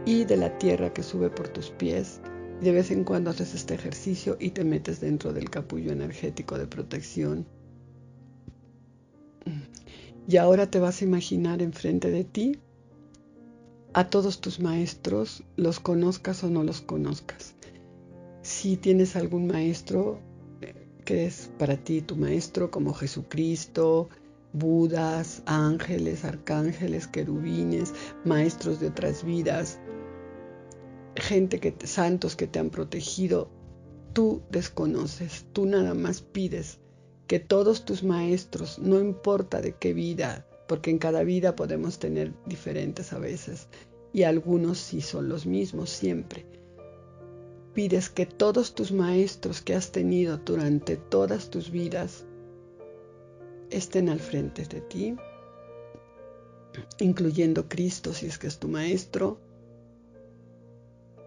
y 0.05 0.23
de 0.25 0.37
la 0.37 0.57
tierra 0.57 0.93
que 0.93 1.03
sube 1.03 1.29
por 1.29 1.47
tus 1.47 1.71
pies. 1.71 2.21
De 2.61 2.71
vez 2.71 2.91
en 2.91 3.03
cuando 3.03 3.31
haces 3.31 3.53
este 3.53 3.73
ejercicio 3.73 4.37
y 4.39 4.51
te 4.51 4.63
metes 4.63 5.01
dentro 5.01 5.33
del 5.33 5.49
capullo 5.49 5.91
energético 5.91 6.57
de 6.57 6.67
protección. 6.67 7.45
Y 10.27 10.37
ahora 10.37 10.69
te 10.69 10.79
vas 10.79 11.01
a 11.01 11.05
imaginar 11.05 11.61
enfrente 11.61 12.09
de 12.09 12.23
ti 12.23 12.59
a 13.93 14.09
todos 14.09 14.41
tus 14.41 14.59
maestros, 14.59 15.43
los 15.55 15.79
conozcas 15.79 16.43
o 16.43 16.49
no 16.49 16.63
los 16.63 16.81
conozcas. 16.81 17.55
Si 18.41 18.75
tienes 18.77 19.15
algún 19.15 19.47
maestro, 19.47 20.19
que 21.05 21.25
es 21.25 21.51
para 21.57 21.77
ti 21.77 22.01
tu 22.01 22.15
maestro 22.15 22.71
como 22.71 22.93
Jesucristo, 22.93 24.09
Budas, 24.53 25.43
ángeles, 25.45 26.23
arcángeles, 26.23 27.07
querubines, 27.07 27.93
maestros 28.23 28.79
de 28.79 28.87
otras 28.87 29.23
vidas, 29.23 29.79
gente 31.15 31.59
que 31.59 31.75
santos 31.85 32.35
que 32.35 32.47
te 32.47 32.59
han 32.59 32.69
protegido, 32.69 33.49
tú 34.13 34.41
desconoces, 34.49 35.45
tú 35.51 35.65
nada 35.65 35.93
más 35.93 36.21
pides 36.21 36.79
que 37.27 37.39
todos 37.39 37.83
tus 37.83 38.03
maestros, 38.03 38.79
no 38.79 38.99
importa 38.99 39.61
de 39.61 39.73
qué 39.73 39.93
vida, 39.93 40.47
porque 40.67 40.89
en 40.89 40.99
cada 40.99 41.23
vida 41.23 41.55
podemos 41.55 41.99
tener 41.99 42.33
diferentes 42.45 43.11
a 43.13 43.19
veces, 43.19 43.67
y 44.13 44.23
algunos 44.23 44.77
sí 44.77 45.01
son 45.01 45.27
los 45.27 45.45
mismos 45.45 45.89
siempre. 45.89 46.45
Pides 47.75 48.09
que 48.09 48.25
todos 48.25 48.73
tus 48.73 48.93
maestros 48.93 49.61
que 49.61 49.75
has 49.75 49.91
tenido 49.91 50.37
durante 50.37 50.95
todas 50.95 51.49
tus 51.49 51.71
vidas 51.71 52.25
estén 53.69 54.07
al 54.07 54.21
frente 54.21 54.63
de 54.65 54.79
ti, 54.79 55.15
incluyendo 56.99 57.67
Cristo 57.67 58.13
si 58.13 58.27
es 58.27 58.37
que 58.37 58.47
es 58.47 58.59
tu 58.59 58.69
maestro, 58.69 59.41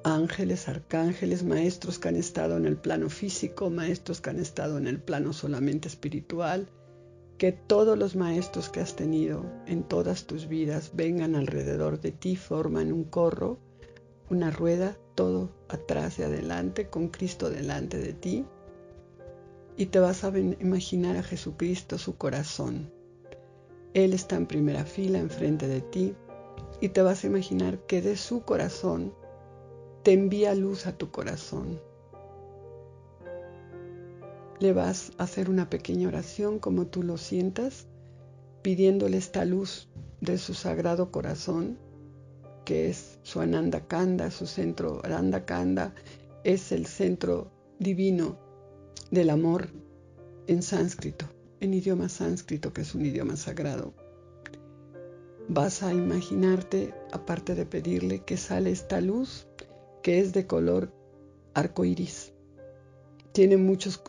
ángeles, 0.04 0.68
arcángeles, 0.68 1.44
maestros 1.44 1.98
que 1.98 2.08
han 2.08 2.16
estado 2.16 2.56
en 2.56 2.64
el 2.64 2.78
plano 2.78 3.10
físico, 3.10 3.68
maestros 3.68 4.22
que 4.22 4.30
han 4.30 4.40
estado 4.40 4.78
en 4.78 4.86
el 4.86 5.02
plano 5.02 5.34
solamente 5.34 5.86
espiritual, 5.86 6.70
que 7.36 7.52
todos 7.52 7.98
los 7.98 8.16
maestros 8.16 8.70
que 8.70 8.80
has 8.80 8.96
tenido 8.96 9.44
en 9.66 9.82
todas 9.82 10.26
tus 10.26 10.48
vidas 10.48 10.92
vengan 10.94 11.36
alrededor 11.36 12.00
de 12.00 12.12
ti, 12.12 12.36
forman 12.36 12.90
un 12.90 13.04
corro, 13.04 13.58
una 14.30 14.50
rueda, 14.50 14.96
todo 15.18 15.50
atrás 15.68 16.20
y 16.20 16.22
adelante, 16.22 16.86
con 16.86 17.08
Cristo 17.08 17.50
delante 17.50 17.98
de 17.98 18.12
ti. 18.12 18.46
Y 19.76 19.86
te 19.86 19.98
vas 19.98 20.22
a 20.22 20.28
imaginar 20.38 21.16
a 21.16 21.24
Jesucristo, 21.24 21.98
su 21.98 22.16
corazón. 22.16 22.92
Él 23.94 24.12
está 24.12 24.36
en 24.36 24.46
primera 24.46 24.84
fila 24.84 25.18
enfrente 25.18 25.66
de 25.66 25.80
ti 25.80 26.14
y 26.80 26.90
te 26.90 27.02
vas 27.02 27.24
a 27.24 27.26
imaginar 27.26 27.80
que 27.80 28.00
de 28.00 28.16
su 28.16 28.42
corazón 28.42 29.12
te 30.04 30.12
envía 30.12 30.54
luz 30.54 30.86
a 30.86 30.92
tu 30.92 31.10
corazón. 31.10 31.80
Le 34.60 34.72
vas 34.72 35.10
a 35.18 35.24
hacer 35.24 35.50
una 35.50 35.68
pequeña 35.68 36.06
oración 36.06 36.60
como 36.60 36.86
tú 36.86 37.02
lo 37.02 37.16
sientas, 37.16 37.88
pidiéndole 38.62 39.16
esta 39.16 39.44
luz 39.44 39.88
de 40.20 40.38
su 40.38 40.54
sagrado 40.54 41.10
corazón, 41.10 41.76
que 42.68 42.90
es 42.90 43.18
su 43.22 43.40
Ananda 43.40 43.80
Kanda, 43.88 44.30
su 44.30 44.46
centro 44.46 45.00
Ananda 45.02 45.46
Kanda, 45.46 45.94
es 46.44 46.70
el 46.70 46.84
centro 46.84 47.50
divino 47.78 48.36
del 49.10 49.30
amor 49.30 49.70
en 50.48 50.60
sánscrito, 50.60 51.24
en 51.60 51.72
idioma 51.72 52.10
sánscrito, 52.10 52.74
que 52.74 52.82
es 52.82 52.94
un 52.94 53.06
idioma 53.06 53.36
sagrado. 53.36 53.94
Vas 55.48 55.82
a 55.82 55.94
imaginarte, 55.94 56.92
aparte 57.10 57.54
de 57.54 57.64
pedirle, 57.64 58.22
que 58.22 58.36
sale 58.36 58.70
esta 58.70 59.00
luz 59.00 59.46
que 60.02 60.20
es 60.20 60.34
de 60.34 60.46
color 60.46 60.92
arcoíris. 61.54 62.34
Tiene 63.32 63.56
muchas 63.56 64.02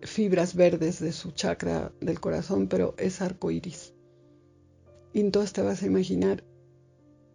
fibras 0.00 0.54
verdes 0.54 0.98
de 0.98 1.12
su 1.12 1.32
chakra 1.32 1.92
del 2.00 2.20
corazón, 2.20 2.68
pero 2.68 2.94
es 2.96 3.20
arcoíris. 3.20 3.92
Y 5.12 5.20
entonces 5.20 5.52
te 5.52 5.60
vas 5.60 5.82
a 5.82 5.86
imaginar 5.86 6.42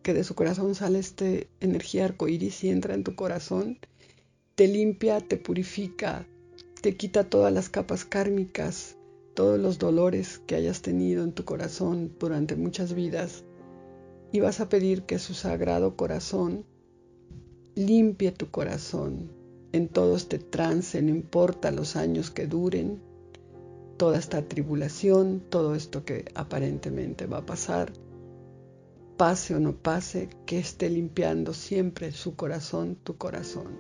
que 0.04 0.14
de 0.14 0.24
su 0.24 0.36
corazón 0.36 0.76
sale 0.76 1.00
esta 1.00 1.26
energía 1.60 2.06
arcoíris 2.06 2.64
y 2.64 2.70
entra 2.70 2.94
en 2.94 3.04
tu 3.04 3.16
corazón, 3.16 3.78
te 4.56 4.68
limpia, 4.68 5.20
te 5.20 5.38
purifica, 5.38 6.28
te 6.82 6.98
quita 6.98 7.30
todas 7.30 7.54
las 7.54 7.70
capas 7.70 8.06
kármicas, 8.06 8.98
todos 9.34 9.60
los 9.60 9.80
dolores 9.80 10.40
que 10.46 10.56
hayas 10.56 10.82
tenido 10.82 11.24
en 11.24 11.34
tu 11.34 11.46
corazón 11.46 12.16
durante 12.20 12.56
muchas 12.56 12.94
vidas. 12.94 13.44
Y 14.32 14.40
vas 14.40 14.60
a 14.60 14.70
pedir 14.70 15.04
que 15.04 15.20
su 15.20 15.34
sagrado 15.34 15.96
corazón 15.96 16.66
limpie 17.76 18.32
tu 18.32 18.50
corazón 18.50 19.32
en 19.72 19.88
todo 19.88 20.16
este 20.16 20.40
trance, 20.40 21.02
no 21.02 21.10
importa 21.10 21.72
los 21.72 21.96
años 21.96 22.32
que 22.32 22.48
duren, 22.48 23.02
toda 23.98 24.18
esta 24.18 24.42
tribulación, 24.48 25.44
todo 25.50 25.76
esto 25.76 26.04
que 26.04 26.26
aparentemente 26.34 27.28
va 27.28 27.40
a 27.40 27.46
pasar, 27.46 27.94
pase 29.22 29.54
o 29.54 29.60
no 29.60 29.74
pase, 29.74 30.30
que 30.48 30.58
esté 30.58 30.90
limpiando 30.90 31.54
siempre 31.54 32.12
su 32.12 32.36
corazón, 32.36 32.98
tu 33.04 33.18
corazón. 33.18 33.78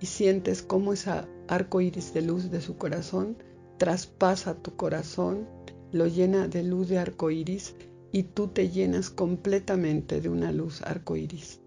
Y 0.00 0.06
sientes 0.06 0.62
cómo 0.62 0.92
esa 0.92 1.28
arco 1.48 1.80
iris 1.80 2.14
de 2.14 2.22
luz 2.22 2.52
de 2.52 2.60
su 2.60 2.76
corazón 2.76 3.36
traspasa 3.78 4.54
tu 4.54 4.76
corazón, 4.76 5.48
lo 5.90 6.06
llena 6.06 6.46
de 6.46 6.62
luz 6.62 6.88
de 6.88 6.98
arco 6.98 7.32
iris 7.32 7.74
y 8.12 8.22
tú 8.22 8.46
te 8.46 8.68
llenas 8.68 9.10
completamente 9.10 10.20
de 10.20 10.28
una 10.28 10.52
luz 10.52 10.82
arco 10.82 11.16
iris 11.16 11.60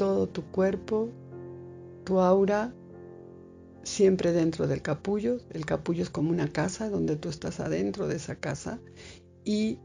todo 0.00 0.26
tu 0.26 0.42
cuerpo, 0.44 1.10
tu 2.04 2.20
aura, 2.20 2.72
siempre 3.82 4.32
dentro 4.32 4.66
del 4.66 4.80
capullo. 4.80 5.40
El 5.50 5.66
capullo 5.66 6.02
es 6.02 6.08
como 6.08 6.30
una 6.30 6.48
casa 6.48 6.88
donde 6.88 7.16
tú 7.16 7.28
estás 7.28 7.60
adentro 7.60 8.08
de 8.08 8.16
esa 8.16 8.36
casa 8.36 8.80
y 9.44 9.78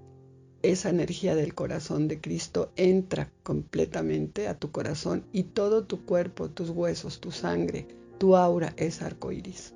esa 0.72 0.90
energía 0.90 1.36
del 1.36 1.54
corazón 1.54 2.08
de 2.08 2.20
Cristo 2.20 2.72
entra 2.76 3.32
completamente 3.44 4.48
a 4.48 4.58
tu 4.58 4.72
corazón 4.72 5.26
y 5.32 5.44
todo 5.44 5.86
tu 5.86 6.06
cuerpo, 6.06 6.50
tus 6.50 6.70
huesos, 6.70 7.20
tu 7.20 7.32
sangre, 7.32 7.88
tu 8.18 8.36
aura 8.36 8.74
es 8.78 9.02
arcoíris. 9.02 9.74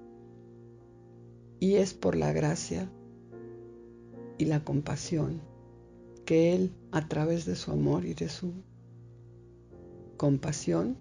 Y 1.60 1.76
es 1.76 1.94
por 1.94 2.16
la 2.16 2.32
gracia 2.32 2.90
y 4.38 4.46
la 4.46 4.64
compasión 4.64 5.42
que 6.26 6.54
Él, 6.54 6.72
a 6.92 7.08
través 7.08 7.46
de 7.46 7.56
su 7.56 7.72
amor 7.72 8.06
y 8.06 8.14
de 8.14 8.30
su 8.30 8.54
compasión, 10.18 10.98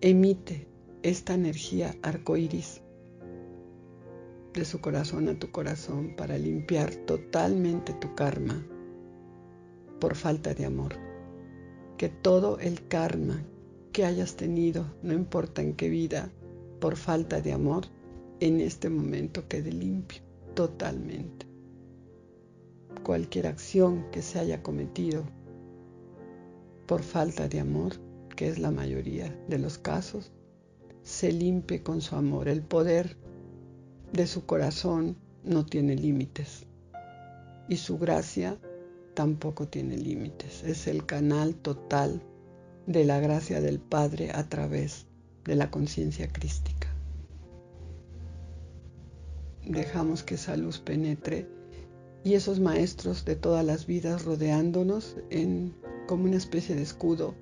emite 0.00 0.68
esta 1.02 1.34
energía 1.34 1.94
arcoíris 2.02 2.82
de 4.56 4.64
su 4.64 4.80
corazón 4.80 5.28
a 5.28 5.38
tu 5.38 5.52
corazón 5.52 6.14
para 6.16 6.38
limpiar 6.38 6.94
totalmente 6.94 7.92
tu 7.92 8.14
karma 8.14 8.66
por 10.00 10.14
falta 10.14 10.54
de 10.54 10.64
amor. 10.64 10.94
Que 11.98 12.08
todo 12.08 12.58
el 12.58 12.88
karma 12.88 13.44
que 13.92 14.04
hayas 14.04 14.36
tenido, 14.36 14.86
no 15.02 15.12
importa 15.12 15.62
en 15.62 15.74
qué 15.74 15.88
vida, 15.90 16.30
por 16.80 16.96
falta 16.96 17.40
de 17.40 17.52
amor, 17.52 17.84
en 18.40 18.60
este 18.60 18.88
momento 18.88 19.46
quede 19.46 19.72
limpio 19.72 20.22
totalmente. 20.54 21.46
Cualquier 23.02 23.46
acción 23.46 24.06
que 24.10 24.22
se 24.22 24.38
haya 24.38 24.62
cometido 24.62 25.24
por 26.86 27.02
falta 27.02 27.46
de 27.46 27.60
amor, 27.60 27.94
que 28.36 28.48
es 28.48 28.58
la 28.58 28.70
mayoría 28.70 29.38
de 29.48 29.58
los 29.58 29.76
casos, 29.76 30.32
se 31.02 31.30
limpie 31.30 31.82
con 31.82 32.00
su 32.00 32.16
amor. 32.16 32.48
El 32.48 32.62
poder 32.62 33.16
de 34.16 34.26
su 34.26 34.46
corazón 34.46 35.16
no 35.44 35.66
tiene 35.66 35.94
límites 35.94 36.64
y 37.68 37.76
su 37.76 37.98
gracia 37.98 38.58
tampoco 39.14 39.68
tiene 39.68 39.96
límites. 39.96 40.64
Es 40.64 40.86
el 40.86 41.04
canal 41.04 41.54
total 41.54 42.22
de 42.86 43.04
la 43.04 43.20
gracia 43.20 43.60
del 43.60 43.78
Padre 43.78 44.30
a 44.32 44.48
través 44.48 45.06
de 45.44 45.54
la 45.54 45.70
conciencia 45.70 46.28
crística. 46.28 46.88
Dejamos 49.66 50.22
que 50.22 50.36
esa 50.36 50.56
luz 50.56 50.78
penetre 50.78 51.46
y 52.24 52.34
esos 52.34 52.58
maestros 52.58 53.24
de 53.24 53.36
todas 53.36 53.64
las 53.64 53.86
vidas 53.86 54.24
rodeándonos 54.24 55.16
en 55.30 55.74
como 56.06 56.24
una 56.24 56.36
especie 56.36 56.74
de 56.74 56.82
escudo 56.82 57.34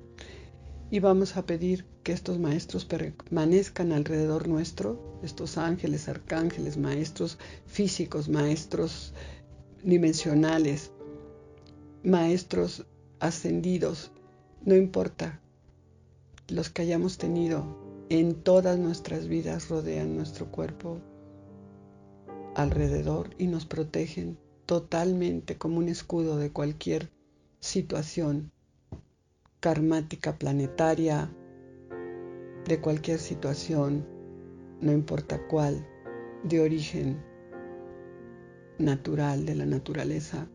y 0.94 1.00
vamos 1.00 1.36
a 1.36 1.44
pedir 1.44 1.84
que 2.04 2.12
estos 2.12 2.38
maestros 2.38 2.84
permanezcan 2.84 3.90
alrededor 3.90 4.46
nuestro, 4.46 5.18
estos 5.24 5.58
ángeles, 5.58 6.08
arcángeles, 6.08 6.76
maestros 6.76 7.36
físicos, 7.66 8.28
maestros 8.28 9.12
dimensionales, 9.82 10.92
maestros 12.04 12.86
ascendidos, 13.18 14.12
no 14.64 14.76
importa, 14.76 15.40
los 16.46 16.70
que 16.70 16.82
hayamos 16.82 17.18
tenido 17.18 17.76
en 18.08 18.36
todas 18.36 18.78
nuestras 18.78 19.26
vidas 19.26 19.70
rodean 19.70 20.16
nuestro 20.16 20.52
cuerpo 20.52 21.00
alrededor 22.54 23.30
y 23.36 23.48
nos 23.48 23.66
protegen 23.66 24.38
totalmente 24.64 25.58
como 25.58 25.78
un 25.78 25.88
escudo 25.88 26.36
de 26.36 26.52
cualquier 26.52 27.10
situación 27.58 28.52
karmática 29.64 30.38
planetaria, 30.38 31.34
de 32.66 32.82
cualquier 32.82 33.18
situación, 33.18 34.06
no 34.82 34.92
importa 34.92 35.40
cuál, 35.48 35.88
de 36.42 36.60
origen 36.60 37.24
natural 38.78 39.46
de 39.46 39.54
la 39.54 39.64
naturaleza. 39.64 40.50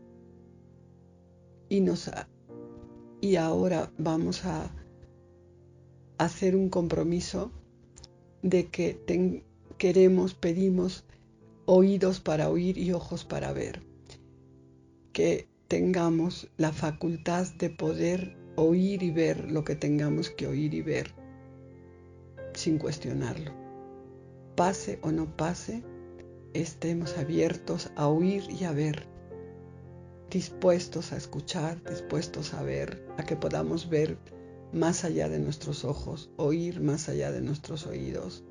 Y, 1.68 1.80
nos, 1.80 2.08
y 3.20 3.34
ahora 3.34 3.90
vamos 3.98 4.44
a 4.44 4.72
hacer 6.18 6.54
un 6.54 6.68
compromiso 6.68 7.50
de 8.42 8.68
que 8.68 9.44
queremos, 9.76 10.34
pedimos 10.34 11.04
oídos 11.66 12.20
para 12.20 12.48
oír 12.48 12.78
y 12.78 12.92
ojos 12.92 13.24
para 13.24 13.52
ver. 13.52 13.82
Que 15.12 15.48
tengamos 15.66 16.48
la 16.56 16.72
facultad 16.72 17.48
de 17.58 17.70
poder 17.70 18.39
oír 18.60 19.02
y 19.02 19.10
ver 19.10 19.50
lo 19.50 19.64
que 19.64 19.74
tengamos 19.74 20.28
que 20.28 20.46
oír 20.46 20.74
y 20.74 20.82
ver 20.82 21.12
sin 22.52 22.78
cuestionarlo. 22.78 23.52
Pase 24.54 24.98
o 25.02 25.12
no 25.12 25.34
pase, 25.36 25.82
estemos 26.52 27.16
abiertos 27.16 27.90
a 27.96 28.08
oír 28.08 28.44
y 28.50 28.64
a 28.64 28.72
ver, 28.72 29.06
dispuestos 30.28 31.12
a 31.12 31.16
escuchar, 31.16 31.82
dispuestos 31.84 32.52
a 32.52 32.62
ver, 32.62 33.06
a 33.16 33.24
que 33.24 33.34
podamos 33.34 33.88
ver 33.88 34.18
más 34.72 35.04
allá 35.04 35.30
de 35.30 35.38
nuestros 35.38 35.84
ojos, 35.84 36.30
oír 36.36 36.80
más 36.80 37.08
allá 37.08 37.32
de 37.32 37.40
nuestros 37.40 37.86
oídos. 37.86 38.44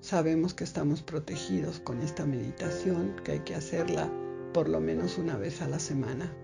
Sabemos 0.00 0.52
que 0.52 0.64
estamos 0.64 1.02
protegidos 1.02 1.80
con 1.80 2.02
esta 2.02 2.26
meditación, 2.26 3.16
que 3.24 3.32
hay 3.32 3.40
que 3.40 3.54
hacerla 3.54 4.12
por 4.52 4.68
lo 4.68 4.80
menos 4.80 5.16
una 5.16 5.36
vez 5.36 5.62
a 5.62 5.68
la 5.68 5.78
semana, 5.78 6.34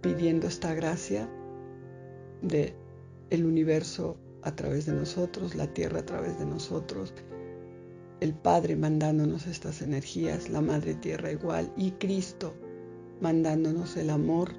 pidiendo 0.00 0.46
esta 0.46 0.74
gracia 0.74 1.28
de 2.42 2.74
el 3.30 3.44
universo 3.44 4.16
a 4.42 4.54
través 4.54 4.86
de 4.86 4.92
nosotros, 4.92 5.54
la 5.54 5.66
tierra 5.72 6.00
a 6.00 6.06
través 6.06 6.38
de 6.38 6.46
nosotros, 6.46 7.12
el 8.20 8.32
Padre 8.34 8.76
mandándonos 8.76 9.46
estas 9.46 9.82
energías, 9.82 10.48
la 10.48 10.60
Madre 10.60 10.94
Tierra 10.94 11.32
igual 11.32 11.72
y 11.76 11.92
Cristo 11.92 12.54
mandándonos 13.20 13.96
el 13.96 14.10
amor 14.10 14.52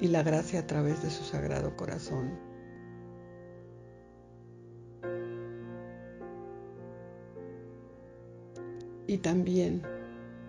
y 0.00 0.08
la 0.08 0.22
gracia 0.22 0.60
a 0.60 0.66
través 0.66 1.02
de 1.02 1.10
su 1.10 1.24
sagrado 1.24 1.76
corazón. 1.76 2.38
Y 9.06 9.18
también 9.18 9.82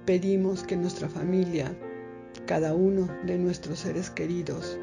pedimos 0.06 0.64
que 0.64 0.76
nuestra 0.76 1.08
familia, 1.08 1.74
cada 2.50 2.74
uno 2.74 3.08
de 3.28 3.38
nuestros 3.38 3.78
seres 3.78 4.10
queridos, 4.10 4.80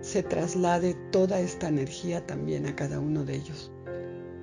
se 0.00 0.22
traslade 0.22 0.94
toda 1.12 1.40
esta 1.40 1.68
energía 1.68 2.26
también 2.26 2.64
a 2.64 2.74
cada 2.74 3.00
uno 3.00 3.22
de 3.26 3.36
ellos 3.36 3.70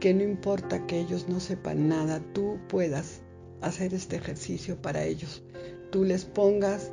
que 0.04 0.13
no 0.13 0.22
importa 0.22 0.86
que 0.86 1.00
ellos 1.00 1.30
no 1.30 1.39
sepan 1.39 1.88
nada, 1.88 2.20
tú 2.34 2.60
puedas 2.68 3.22
hacer 3.62 3.94
este 3.94 4.18
ejercicio 4.18 4.82
para 4.82 5.06
ellos. 5.06 5.46
Tú 5.94 6.04
les 6.04 6.26
pongas 6.26 6.92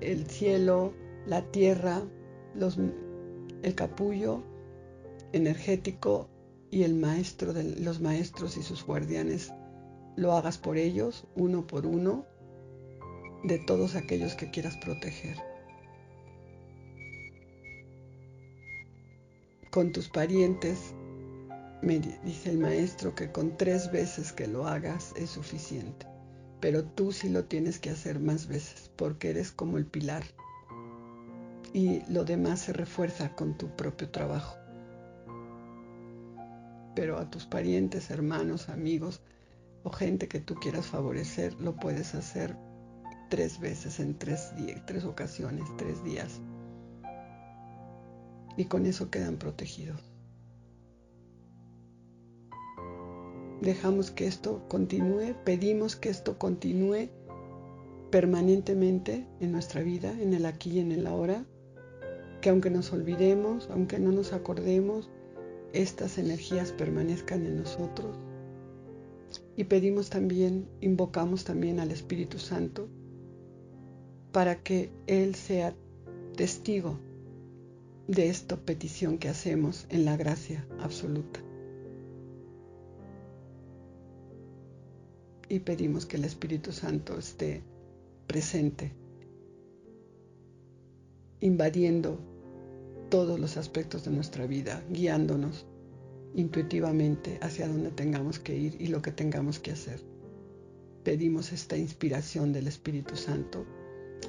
el 0.00 0.28
cielo, 0.28 0.94
la 1.26 1.42
tierra, 1.50 2.02
el 3.64 3.74
capullo 3.74 4.44
energético 5.32 6.28
y 6.70 6.84
el 6.84 6.94
maestro 6.94 7.52
los 7.80 8.00
maestros 8.00 8.56
y 8.56 8.62
sus 8.62 8.86
guardianes 8.86 9.52
lo 10.14 10.32
hagas 10.34 10.56
por 10.56 10.76
ellos, 10.76 11.26
uno 11.34 11.66
por 11.66 11.84
uno, 11.84 12.26
de 13.42 13.58
todos 13.58 13.96
aquellos 13.96 14.34
que 14.34 14.50
quieras 14.50 14.76
proteger. 14.76 15.36
Con 19.70 19.92
tus 19.92 20.08
parientes, 20.08 20.94
me 21.82 21.98
dice 21.98 22.50
el 22.50 22.58
maestro 22.58 23.14
que 23.14 23.32
con 23.32 23.56
tres 23.56 23.90
veces 23.90 24.32
que 24.32 24.46
lo 24.46 24.66
hagas 24.66 25.14
es 25.16 25.30
suficiente, 25.30 26.06
pero 26.60 26.84
tú 26.84 27.10
sí 27.10 27.28
lo 27.28 27.44
tienes 27.44 27.78
que 27.78 27.90
hacer 27.90 28.20
más 28.20 28.46
veces 28.46 28.90
porque 28.96 29.30
eres 29.30 29.50
como 29.50 29.78
el 29.78 29.86
pilar 29.86 30.22
y 31.72 32.02
lo 32.12 32.24
demás 32.24 32.60
se 32.60 32.72
refuerza 32.72 33.34
con 33.34 33.56
tu 33.56 33.74
propio 33.74 34.10
trabajo. 34.10 34.56
Pero 36.94 37.18
a 37.18 37.30
tus 37.30 37.46
parientes, 37.46 38.10
hermanos, 38.10 38.68
amigos 38.68 39.22
o 39.82 39.90
gente 39.90 40.28
que 40.28 40.40
tú 40.40 40.54
quieras 40.56 40.86
favorecer, 40.86 41.54
lo 41.54 41.74
puedes 41.74 42.14
hacer 42.14 42.54
tres 43.32 43.58
veces 43.58 43.98
en 43.98 44.18
tres, 44.18 44.52
tres 44.84 45.04
ocasiones, 45.06 45.64
tres 45.78 46.04
días. 46.04 46.42
Y 48.58 48.66
con 48.66 48.84
eso 48.84 49.10
quedan 49.10 49.38
protegidos. 49.38 50.02
dejamos 53.62 54.10
que 54.10 54.26
esto 54.26 54.62
continúe, 54.68 55.34
pedimos 55.44 55.96
que 55.96 56.10
esto 56.10 56.36
continúe 56.36 57.08
permanentemente 58.10 59.26
en 59.40 59.52
nuestra 59.52 59.80
vida, 59.80 60.12
en 60.20 60.34
el 60.34 60.44
aquí 60.44 60.72
y 60.72 60.80
en 60.80 60.92
el 60.92 61.06
ahora, 61.06 61.46
que 62.42 62.50
aunque 62.50 62.68
nos 62.68 62.92
olvidemos, 62.92 63.70
aunque 63.70 63.98
no 63.98 64.12
nos 64.12 64.34
acordemos, 64.34 65.10
estas 65.72 66.18
energías 66.18 66.70
permanezcan 66.72 67.46
en 67.46 67.56
nosotros. 67.56 68.18
Y 69.56 69.64
pedimos 69.64 70.10
también, 70.10 70.68
invocamos 70.82 71.44
también 71.44 71.80
al 71.80 71.92
Espíritu 71.92 72.38
Santo 72.38 72.90
para 74.32 74.62
que 74.62 74.90
Él 75.06 75.34
sea 75.34 75.74
testigo 76.36 76.98
de 78.08 78.28
esta 78.28 78.56
petición 78.56 79.18
que 79.18 79.28
hacemos 79.28 79.86
en 79.90 80.04
la 80.04 80.16
gracia 80.16 80.66
absoluta. 80.80 81.40
y 85.52 85.60
pedimos 85.60 86.06
que 86.06 86.16
el 86.16 86.24
Espíritu 86.24 86.72
Santo 86.72 87.18
esté 87.18 87.62
presente, 88.26 88.90
invadiendo 91.40 92.18
todos 93.10 93.38
los 93.38 93.58
aspectos 93.58 94.06
de 94.06 94.12
nuestra 94.12 94.46
vida, 94.46 94.82
guiándonos 94.88 95.66
intuitivamente 96.34 97.38
hacia 97.42 97.68
donde 97.68 97.90
tengamos 97.90 98.38
que 98.38 98.56
ir 98.56 98.80
y 98.80 98.86
lo 98.86 99.02
que 99.02 99.12
tengamos 99.12 99.58
que 99.58 99.72
hacer. 99.72 100.00
Pedimos 101.04 101.52
esta 101.52 101.76
inspiración 101.76 102.54
del 102.54 102.66
Espíritu 102.66 103.14
Santo 103.14 103.66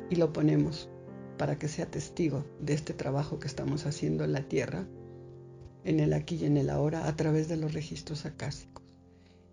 y 0.10 0.16
lo 0.16 0.34
ponemos 0.34 0.90
para 1.38 1.58
que 1.58 1.68
sea 1.68 1.90
testigo 1.90 2.46
de 2.60 2.74
este 2.74 2.94
trabajo 2.94 3.40
que 3.40 3.48
estamos 3.48 3.86
haciendo 3.86 4.24
en 4.24 4.34
la 4.34 4.48
tierra, 4.48 4.88
en 5.84 6.00
el 6.00 6.14
aquí 6.14 6.36
y 6.36 6.46
en 6.46 6.58
el 6.58 6.70
ahora, 6.70 7.08
a 7.08 7.16
través 7.16 7.48
de 7.48 7.58
los 7.58 7.74
registros 7.74 8.26
acásicos 8.26 8.84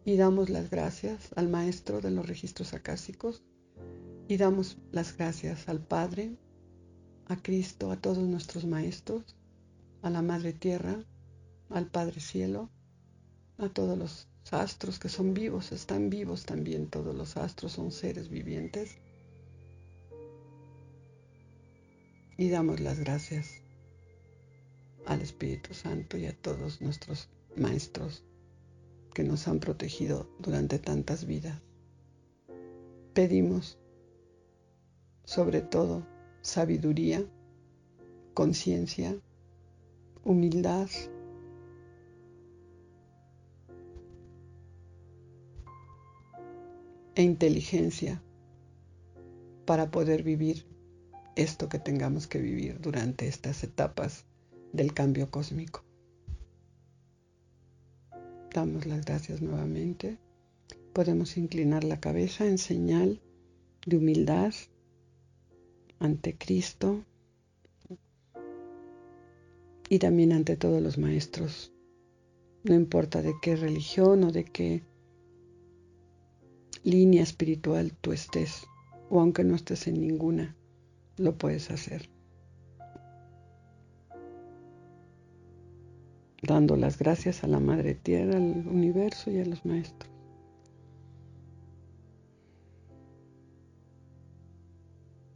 y 0.04 0.16
damos 0.16 0.48
las 0.48 0.70
gracias 0.70 1.30
al 1.36 1.48
maestro 1.48 2.00
de 2.00 2.10
los 2.10 2.26
registros 2.26 2.74
acásicos 2.74 3.42
y 4.28 4.36
damos 4.36 4.78
las 4.92 5.16
gracias 5.16 5.68
al 5.68 5.80
Padre, 5.80 6.36
a 7.26 7.36
Cristo, 7.36 7.90
a 7.90 7.96
todos 7.96 8.18
nuestros 8.18 8.64
maestros, 8.64 9.36
a 10.02 10.10
la 10.10 10.22
Madre 10.22 10.52
Tierra, 10.52 11.04
al 11.68 11.86
Padre 11.86 12.20
Cielo, 12.20 12.70
a 13.58 13.68
todos 13.68 13.98
los 13.98 14.28
astros 14.50 14.98
que 14.98 15.08
son 15.08 15.34
vivos, 15.34 15.72
están 15.72 16.10
vivos 16.10 16.46
también, 16.46 16.88
todos 16.88 17.14
los 17.14 17.36
astros 17.36 17.72
son 17.72 17.92
seres 17.92 18.28
vivientes. 18.28 18.98
Y 22.40 22.48
damos 22.48 22.80
las 22.80 22.98
gracias 22.98 23.60
al 25.04 25.20
Espíritu 25.20 25.74
Santo 25.74 26.16
y 26.16 26.24
a 26.24 26.34
todos 26.34 26.80
nuestros 26.80 27.28
maestros 27.54 28.24
que 29.12 29.24
nos 29.24 29.46
han 29.46 29.60
protegido 29.60 30.26
durante 30.38 30.78
tantas 30.78 31.26
vidas. 31.26 31.60
Pedimos, 33.12 33.78
sobre 35.24 35.60
todo, 35.60 36.06
sabiduría, 36.40 37.22
conciencia, 38.32 39.14
humildad, 40.24 40.88
e 47.16 47.22
inteligencia 47.22 48.22
para 49.66 49.90
poder 49.90 50.22
vivir 50.22 50.69
esto 51.36 51.68
que 51.68 51.78
tengamos 51.78 52.26
que 52.26 52.40
vivir 52.40 52.80
durante 52.80 53.28
estas 53.28 53.62
etapas 53.64 54.24
del 54.72 54.92
cambio 54.92 55.30
cósmico. 55.30 55.84
Damos 58.52 58.86
las 58.86 59.04
gracias 59.04 59.42
nuevamente. 59.42 60.18
Podemos 60.92 61.36
inclinar 61.36 61.84
la 61.84 62.00
cabeza 62.00 62.46
en 62.46 62.58
señal 62.58 63.20
de 63.86 63.96
humildad 63.96 64.52
ante 66.00 66.36
Cristo 66.36 67.04
y 69.88 69.98
también 69.98 70.32
ante 70.32 70.56
todos 70.56 70.82
los 70.82 70.98
maestros. 70.98 71.72
No 72.64 72.74
importa 72.74 73.22
de 73.22 73.34
qué 73.40 73.56
religión 73.56 74.24
o 74.24 74.32
de 74.32 74.44
qué 74.44 74.82
línea 76.82 77.22
espiritual 77.22 77.92
tú 78.00 78.12
estés, 78.12 78.66
o 79.10 79.20
aunque 79.20 79.44
no 79.44 79.54
estés 79.54 79.86
en 79.86 80.00
ninguna, 80.00 80.56
lo 81.20 81.36
puedes 81.36 81.70
hacer. 81.70 82.08
dando 86.42 86.76
las 86.76 86.98
gracias 86.98 87.44
a 87.44 87.46
la 87.46 87.60
Madre 87.60 87.94
Tierra, 87.94 88.36
al 88.36 88.66
universo 88.66 89.30
y 89.30 89.38
a 89.38 89.44
los 89.44 89.64
maestros. 89.64 90.10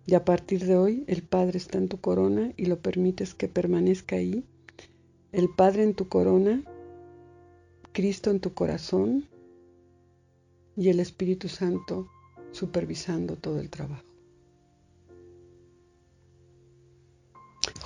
Y 0.06 0.14
a 0.14 0.24
partir 0.24 0.64
de 0.66 0.76
hoy 0.76 1.04
el 1.06 1.22
Padre 1.22 1.58
está 1.58 1.78
en 1.78 1.88
tu 1.88 2.00
corona 2.00 2.52
y 2.56 2.66
lo 2.66 2.78
permites 2.80 3.34
que 3.34 3.48
permanezca 3.48 4.16
ahí. 4.16 4.44
El 5.32 5.48
Padre 5.48 5.84
en 5.84 5.94
tu 5.94 6.08
corona, 6.08 6.62
Cristo 7.92 8.30
en 8.30 8.40
tu 8.40 8.52
corazón 8.52 9.28
y 10.76 10.88
el 10.88 11.00
Espíritu 11.00 11.48
Santo 11.48 12.08
supervisando 12.52 13.36
todo 13.36 13.60
el 13.60 13.70
trabajo. 13.70 14.13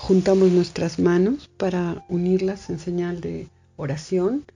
Juntamos 0.09 0.51
nuestras 0.53 0.99
manos 0.99 1.49
para 1.59 2.07
unirlas 2.09 2.71
en 2.71 2.79
señal 2.79 3.21
de 3.21 3.51
oración. 3.77 4.47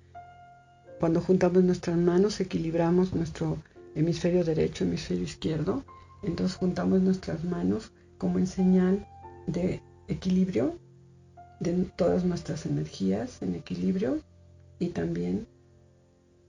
Cuando 0.99 1.21
juntamos 1.21 1.63
nuestras 1.63 1.99
manos 1.99 2.41
equilibramos 2.41 3.13
nuestro 3.13 3.59
hemisferio 3.95 4.45
derecho, 4.45 4.85
hemisferio 4.85 5.25
izquierdo. 5.25 5.85
Entonces 6.23 6.57
juntamos 6.57 7.03
nuestras 7.03 7.45
manos 7.45 7.93
como 8.17 8.39
en 8.39 8.47
señal 8.47 9.07
de 9.47 9.83
equilibrio 10.09 10.79
de 11.61 11.85
todas 11.97 12.25
nuestras 12.25 12.65
energías 12.65 13.43
en 13.43 13.55
equilibrio 13.55 14.23
y 14.79 14.89
también 14.89 15.47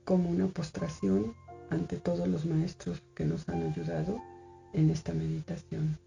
como 0.06 0.30
una 0.30 0.48
postración 0.48 1.34
ante 1.68 1.98
todos 1.98 2.26
los 2.26 2.46
maestros 2.46 3.02
que 3.14 3.26
nos 3.26 3.46
han 3.50 3.70
ayudado 3.70 4.18
en 4.72 4.88
esta 4.88 5.12
meditación. 5.12 5.98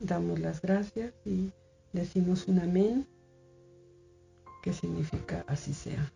Damos 0.00 0.38
las 0.40 0.60
gracias 0.60 1.14
y 1.24 1.52
decimos 1.92 2.46
un 2.48 2.58
amén, 2.58 3.06
que 4.62 4.72
significa 4.72 5.44
así 5.46 5.72
sea. 5.72 6.12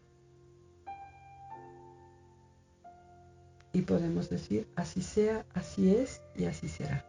Y 3.72 3.82
podemos 3.82 4.28
decir 4.28 4.66
así 4.76 5.00
sea, 5.00 5.46
así 5.54 5.94
es 5.94 6.20
y 6.36 6.44
así 6.44 6.68
será. 6.68 7.06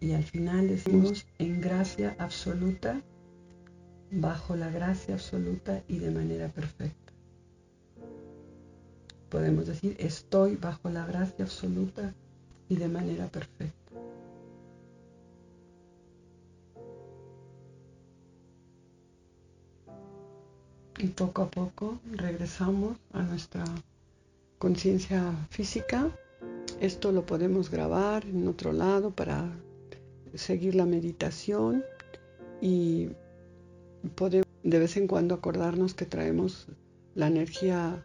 Y 0.00 0.12
al 0.12 0.24
final 0.24 0.68
decimos 0.68 1.26
en 1.38 1.60
gracia 1.60 2.16
absoluta, 2.18 3.00
bajo 4.10 4.56
la 4.56 4.70
gracia 4.70 5.14
absoluta 5.14 5.82
y 5.88 5.98
de 5.98 6.10
manera 6.10 6.48
perfecta. 6.48 7.03
Podemos 9.34 9.66
decir 9.66 9.96
estoy 9.98 10.54
bajo 10.54 10.88
la 10.90 11.04
gracia 11.06 11.44
absoluta 11.44 12.14
y 12.68 12.76
de 12.76 12.86
manera 12.86 13.26
perfecta. 13.26 13.92
Y 20.98 21.08
poco 21.08 21.42
a 21.42 21.50
poco 21.50 21.98
regresamos 22.12 22.96
a 23.12 23.22
nuestra 23.22 23.64
conciencia 24.60 25.32
física. 25.50 26.16
Esto 26.80 27.10
lo 27.10 27.26
podemos 27.26 27.72
grabar 27.72 28.24
en 28.26 28.46
otro 28.46 28.72
lado 28.72 29.10
para 29.10 29.50
seguir 30.34 30.76
la 30.76 30.86
meditación 30.86 31.82
y 32.60 33.08
podemos 34.14 34.46
de 34.62 34.78
vez 34.78 34.96
en 34.96 35.08
cuando 35.08 35.34
acordarnos 35.34 35.92
que 35.92 36.06
traemos 36.06 36.68
la 37.16 37.26
energía 37.26 38.00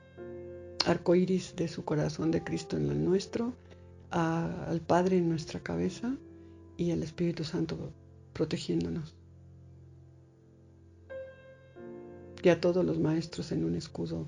arcoíris 0.85 1.55
de 1.55 1.67
su 1.67 1.83
corazón 1.83 2.31
de 2.31 2.43
Cristo 2.43 2.77
en 2.77 2.89
el 2.89 3.03
nuestro, 3.03 3.53
al 4.11 4.81
Padre 4.81 5.17
en 5.17 5.29
nuestra 5.29 5.59
cabeza 5.59 6.15
y 6.77 6.91
al 6.91 7.03
Espíritu 7.03 7.43
Santo 7.43 7.91
protegiéndonos. 8.33 9.15
Y 12.41 12.49
a 12.49 12.61
todos 12.61 12.85
los 12.85 12.99
maestros 12.99 13.51
en 13.51 13.65
un 13.65 13.75
escudo, 13.75 14.25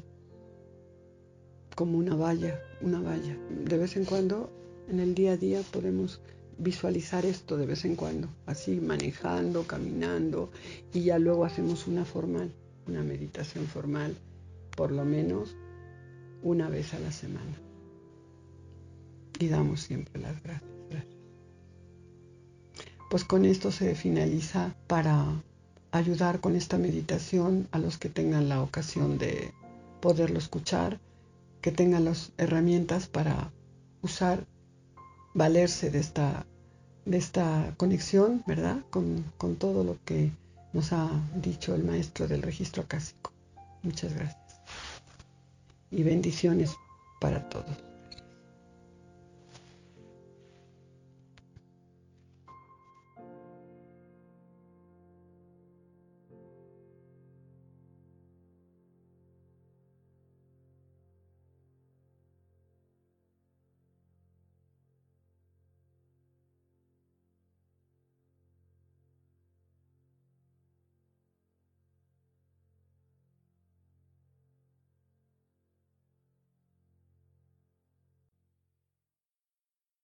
como 1.76 1.98
una 1.98 2.16
valla, 2.16 2.62
una 2.82 3.00
valla. 3.00 3.38
De 3.66 3.78
vez 3.78 3.96
en 3.96 4.04
cuando, 4.04 4.50
en 4.90 5.00
el 5.00 5.16
día 5.16 5.32
a 5.32 5.38
día, 5.38 5.62
podemos 5.72 6.20
visualizar 6.58 7.26
esto 7.26 7.58
de 7.58 7.66
vez 7.66 7.86
en 7.86 7.96
cuando, 7.96 8.28
así 8.46 8.80
manejando, 8.80 9.64
caminando 9.66 10.52
y 10.94 11.04
ya 11.04 11.18
luego 11.18 11.46
hacemos 11.46 11.88
una 11.88 12.06
formal, 12.06 12.52
una 12.88 13.02
meditación 13.02 13.66
formal, 13.66 14.16
por 14.76 14.92
lo 14.92 15.04
menos 15.04 15.56
una 16.44 16.70
vez 16.70 16.94
a 16.94 17.00
la 17.00 17.12
semana. 17.12 17.58
Y 19.40 19.48
damos 19.48 19.82
siempre 19.82 20.22
las 20.22 20.42
gracias. 20.44 20.72
Pues 23.12 23.26
con 23.26 23.44
esto 23.44 23.74
se 23.74 23.94
finaliza 23.94 24.74
para 24.88 25.26
ayudar 25.92 26.40
con 26.40 26.56
esta 26.56 26.78
meditación 26.78 27.68
a 27.72 27.78
los 27.78 27.98
que 27.98 28.08
tengan 28.08 28.48
la 28.48 28.62
ocasión 28.62 29.18
de 29.18 29.52
poderlo 30.00 30.40
escuchar, 30.40 30.98
que 31.60 31.74
tengan 31.74 32.06
las 32.06 32.32
herramientas 32.38 33.08
para 33.08 33.52
usar 34.02 34.46
valerse 35.34 35.92
de 35.92 36.00
esta, 36.00 36.46
de 37.06 37.18
esta 37.18 37.74
conexión, 37.76 38.44
¿verdad? 38.48 38.82
Con, 38.90 39.26
con 39.38 39.58
todo 39.58 39.84
lo 39.84 39.98
que 40.06 40.32
nos 40.72 40.94
ha 40.94 41.10
dicho 41.36 41.76
el 41.76 41.84
maestro 41.84 42.30
del 42.30 42.42
registro 42.42 42.84
acásico. 42.84 43.34
Muchas 43.84 44.14
gracias. 44.14 44.41
Y 45.92 46.04
bendiciones 46.04 46.76
para 47.20 47.48
todos. 47.50 47.91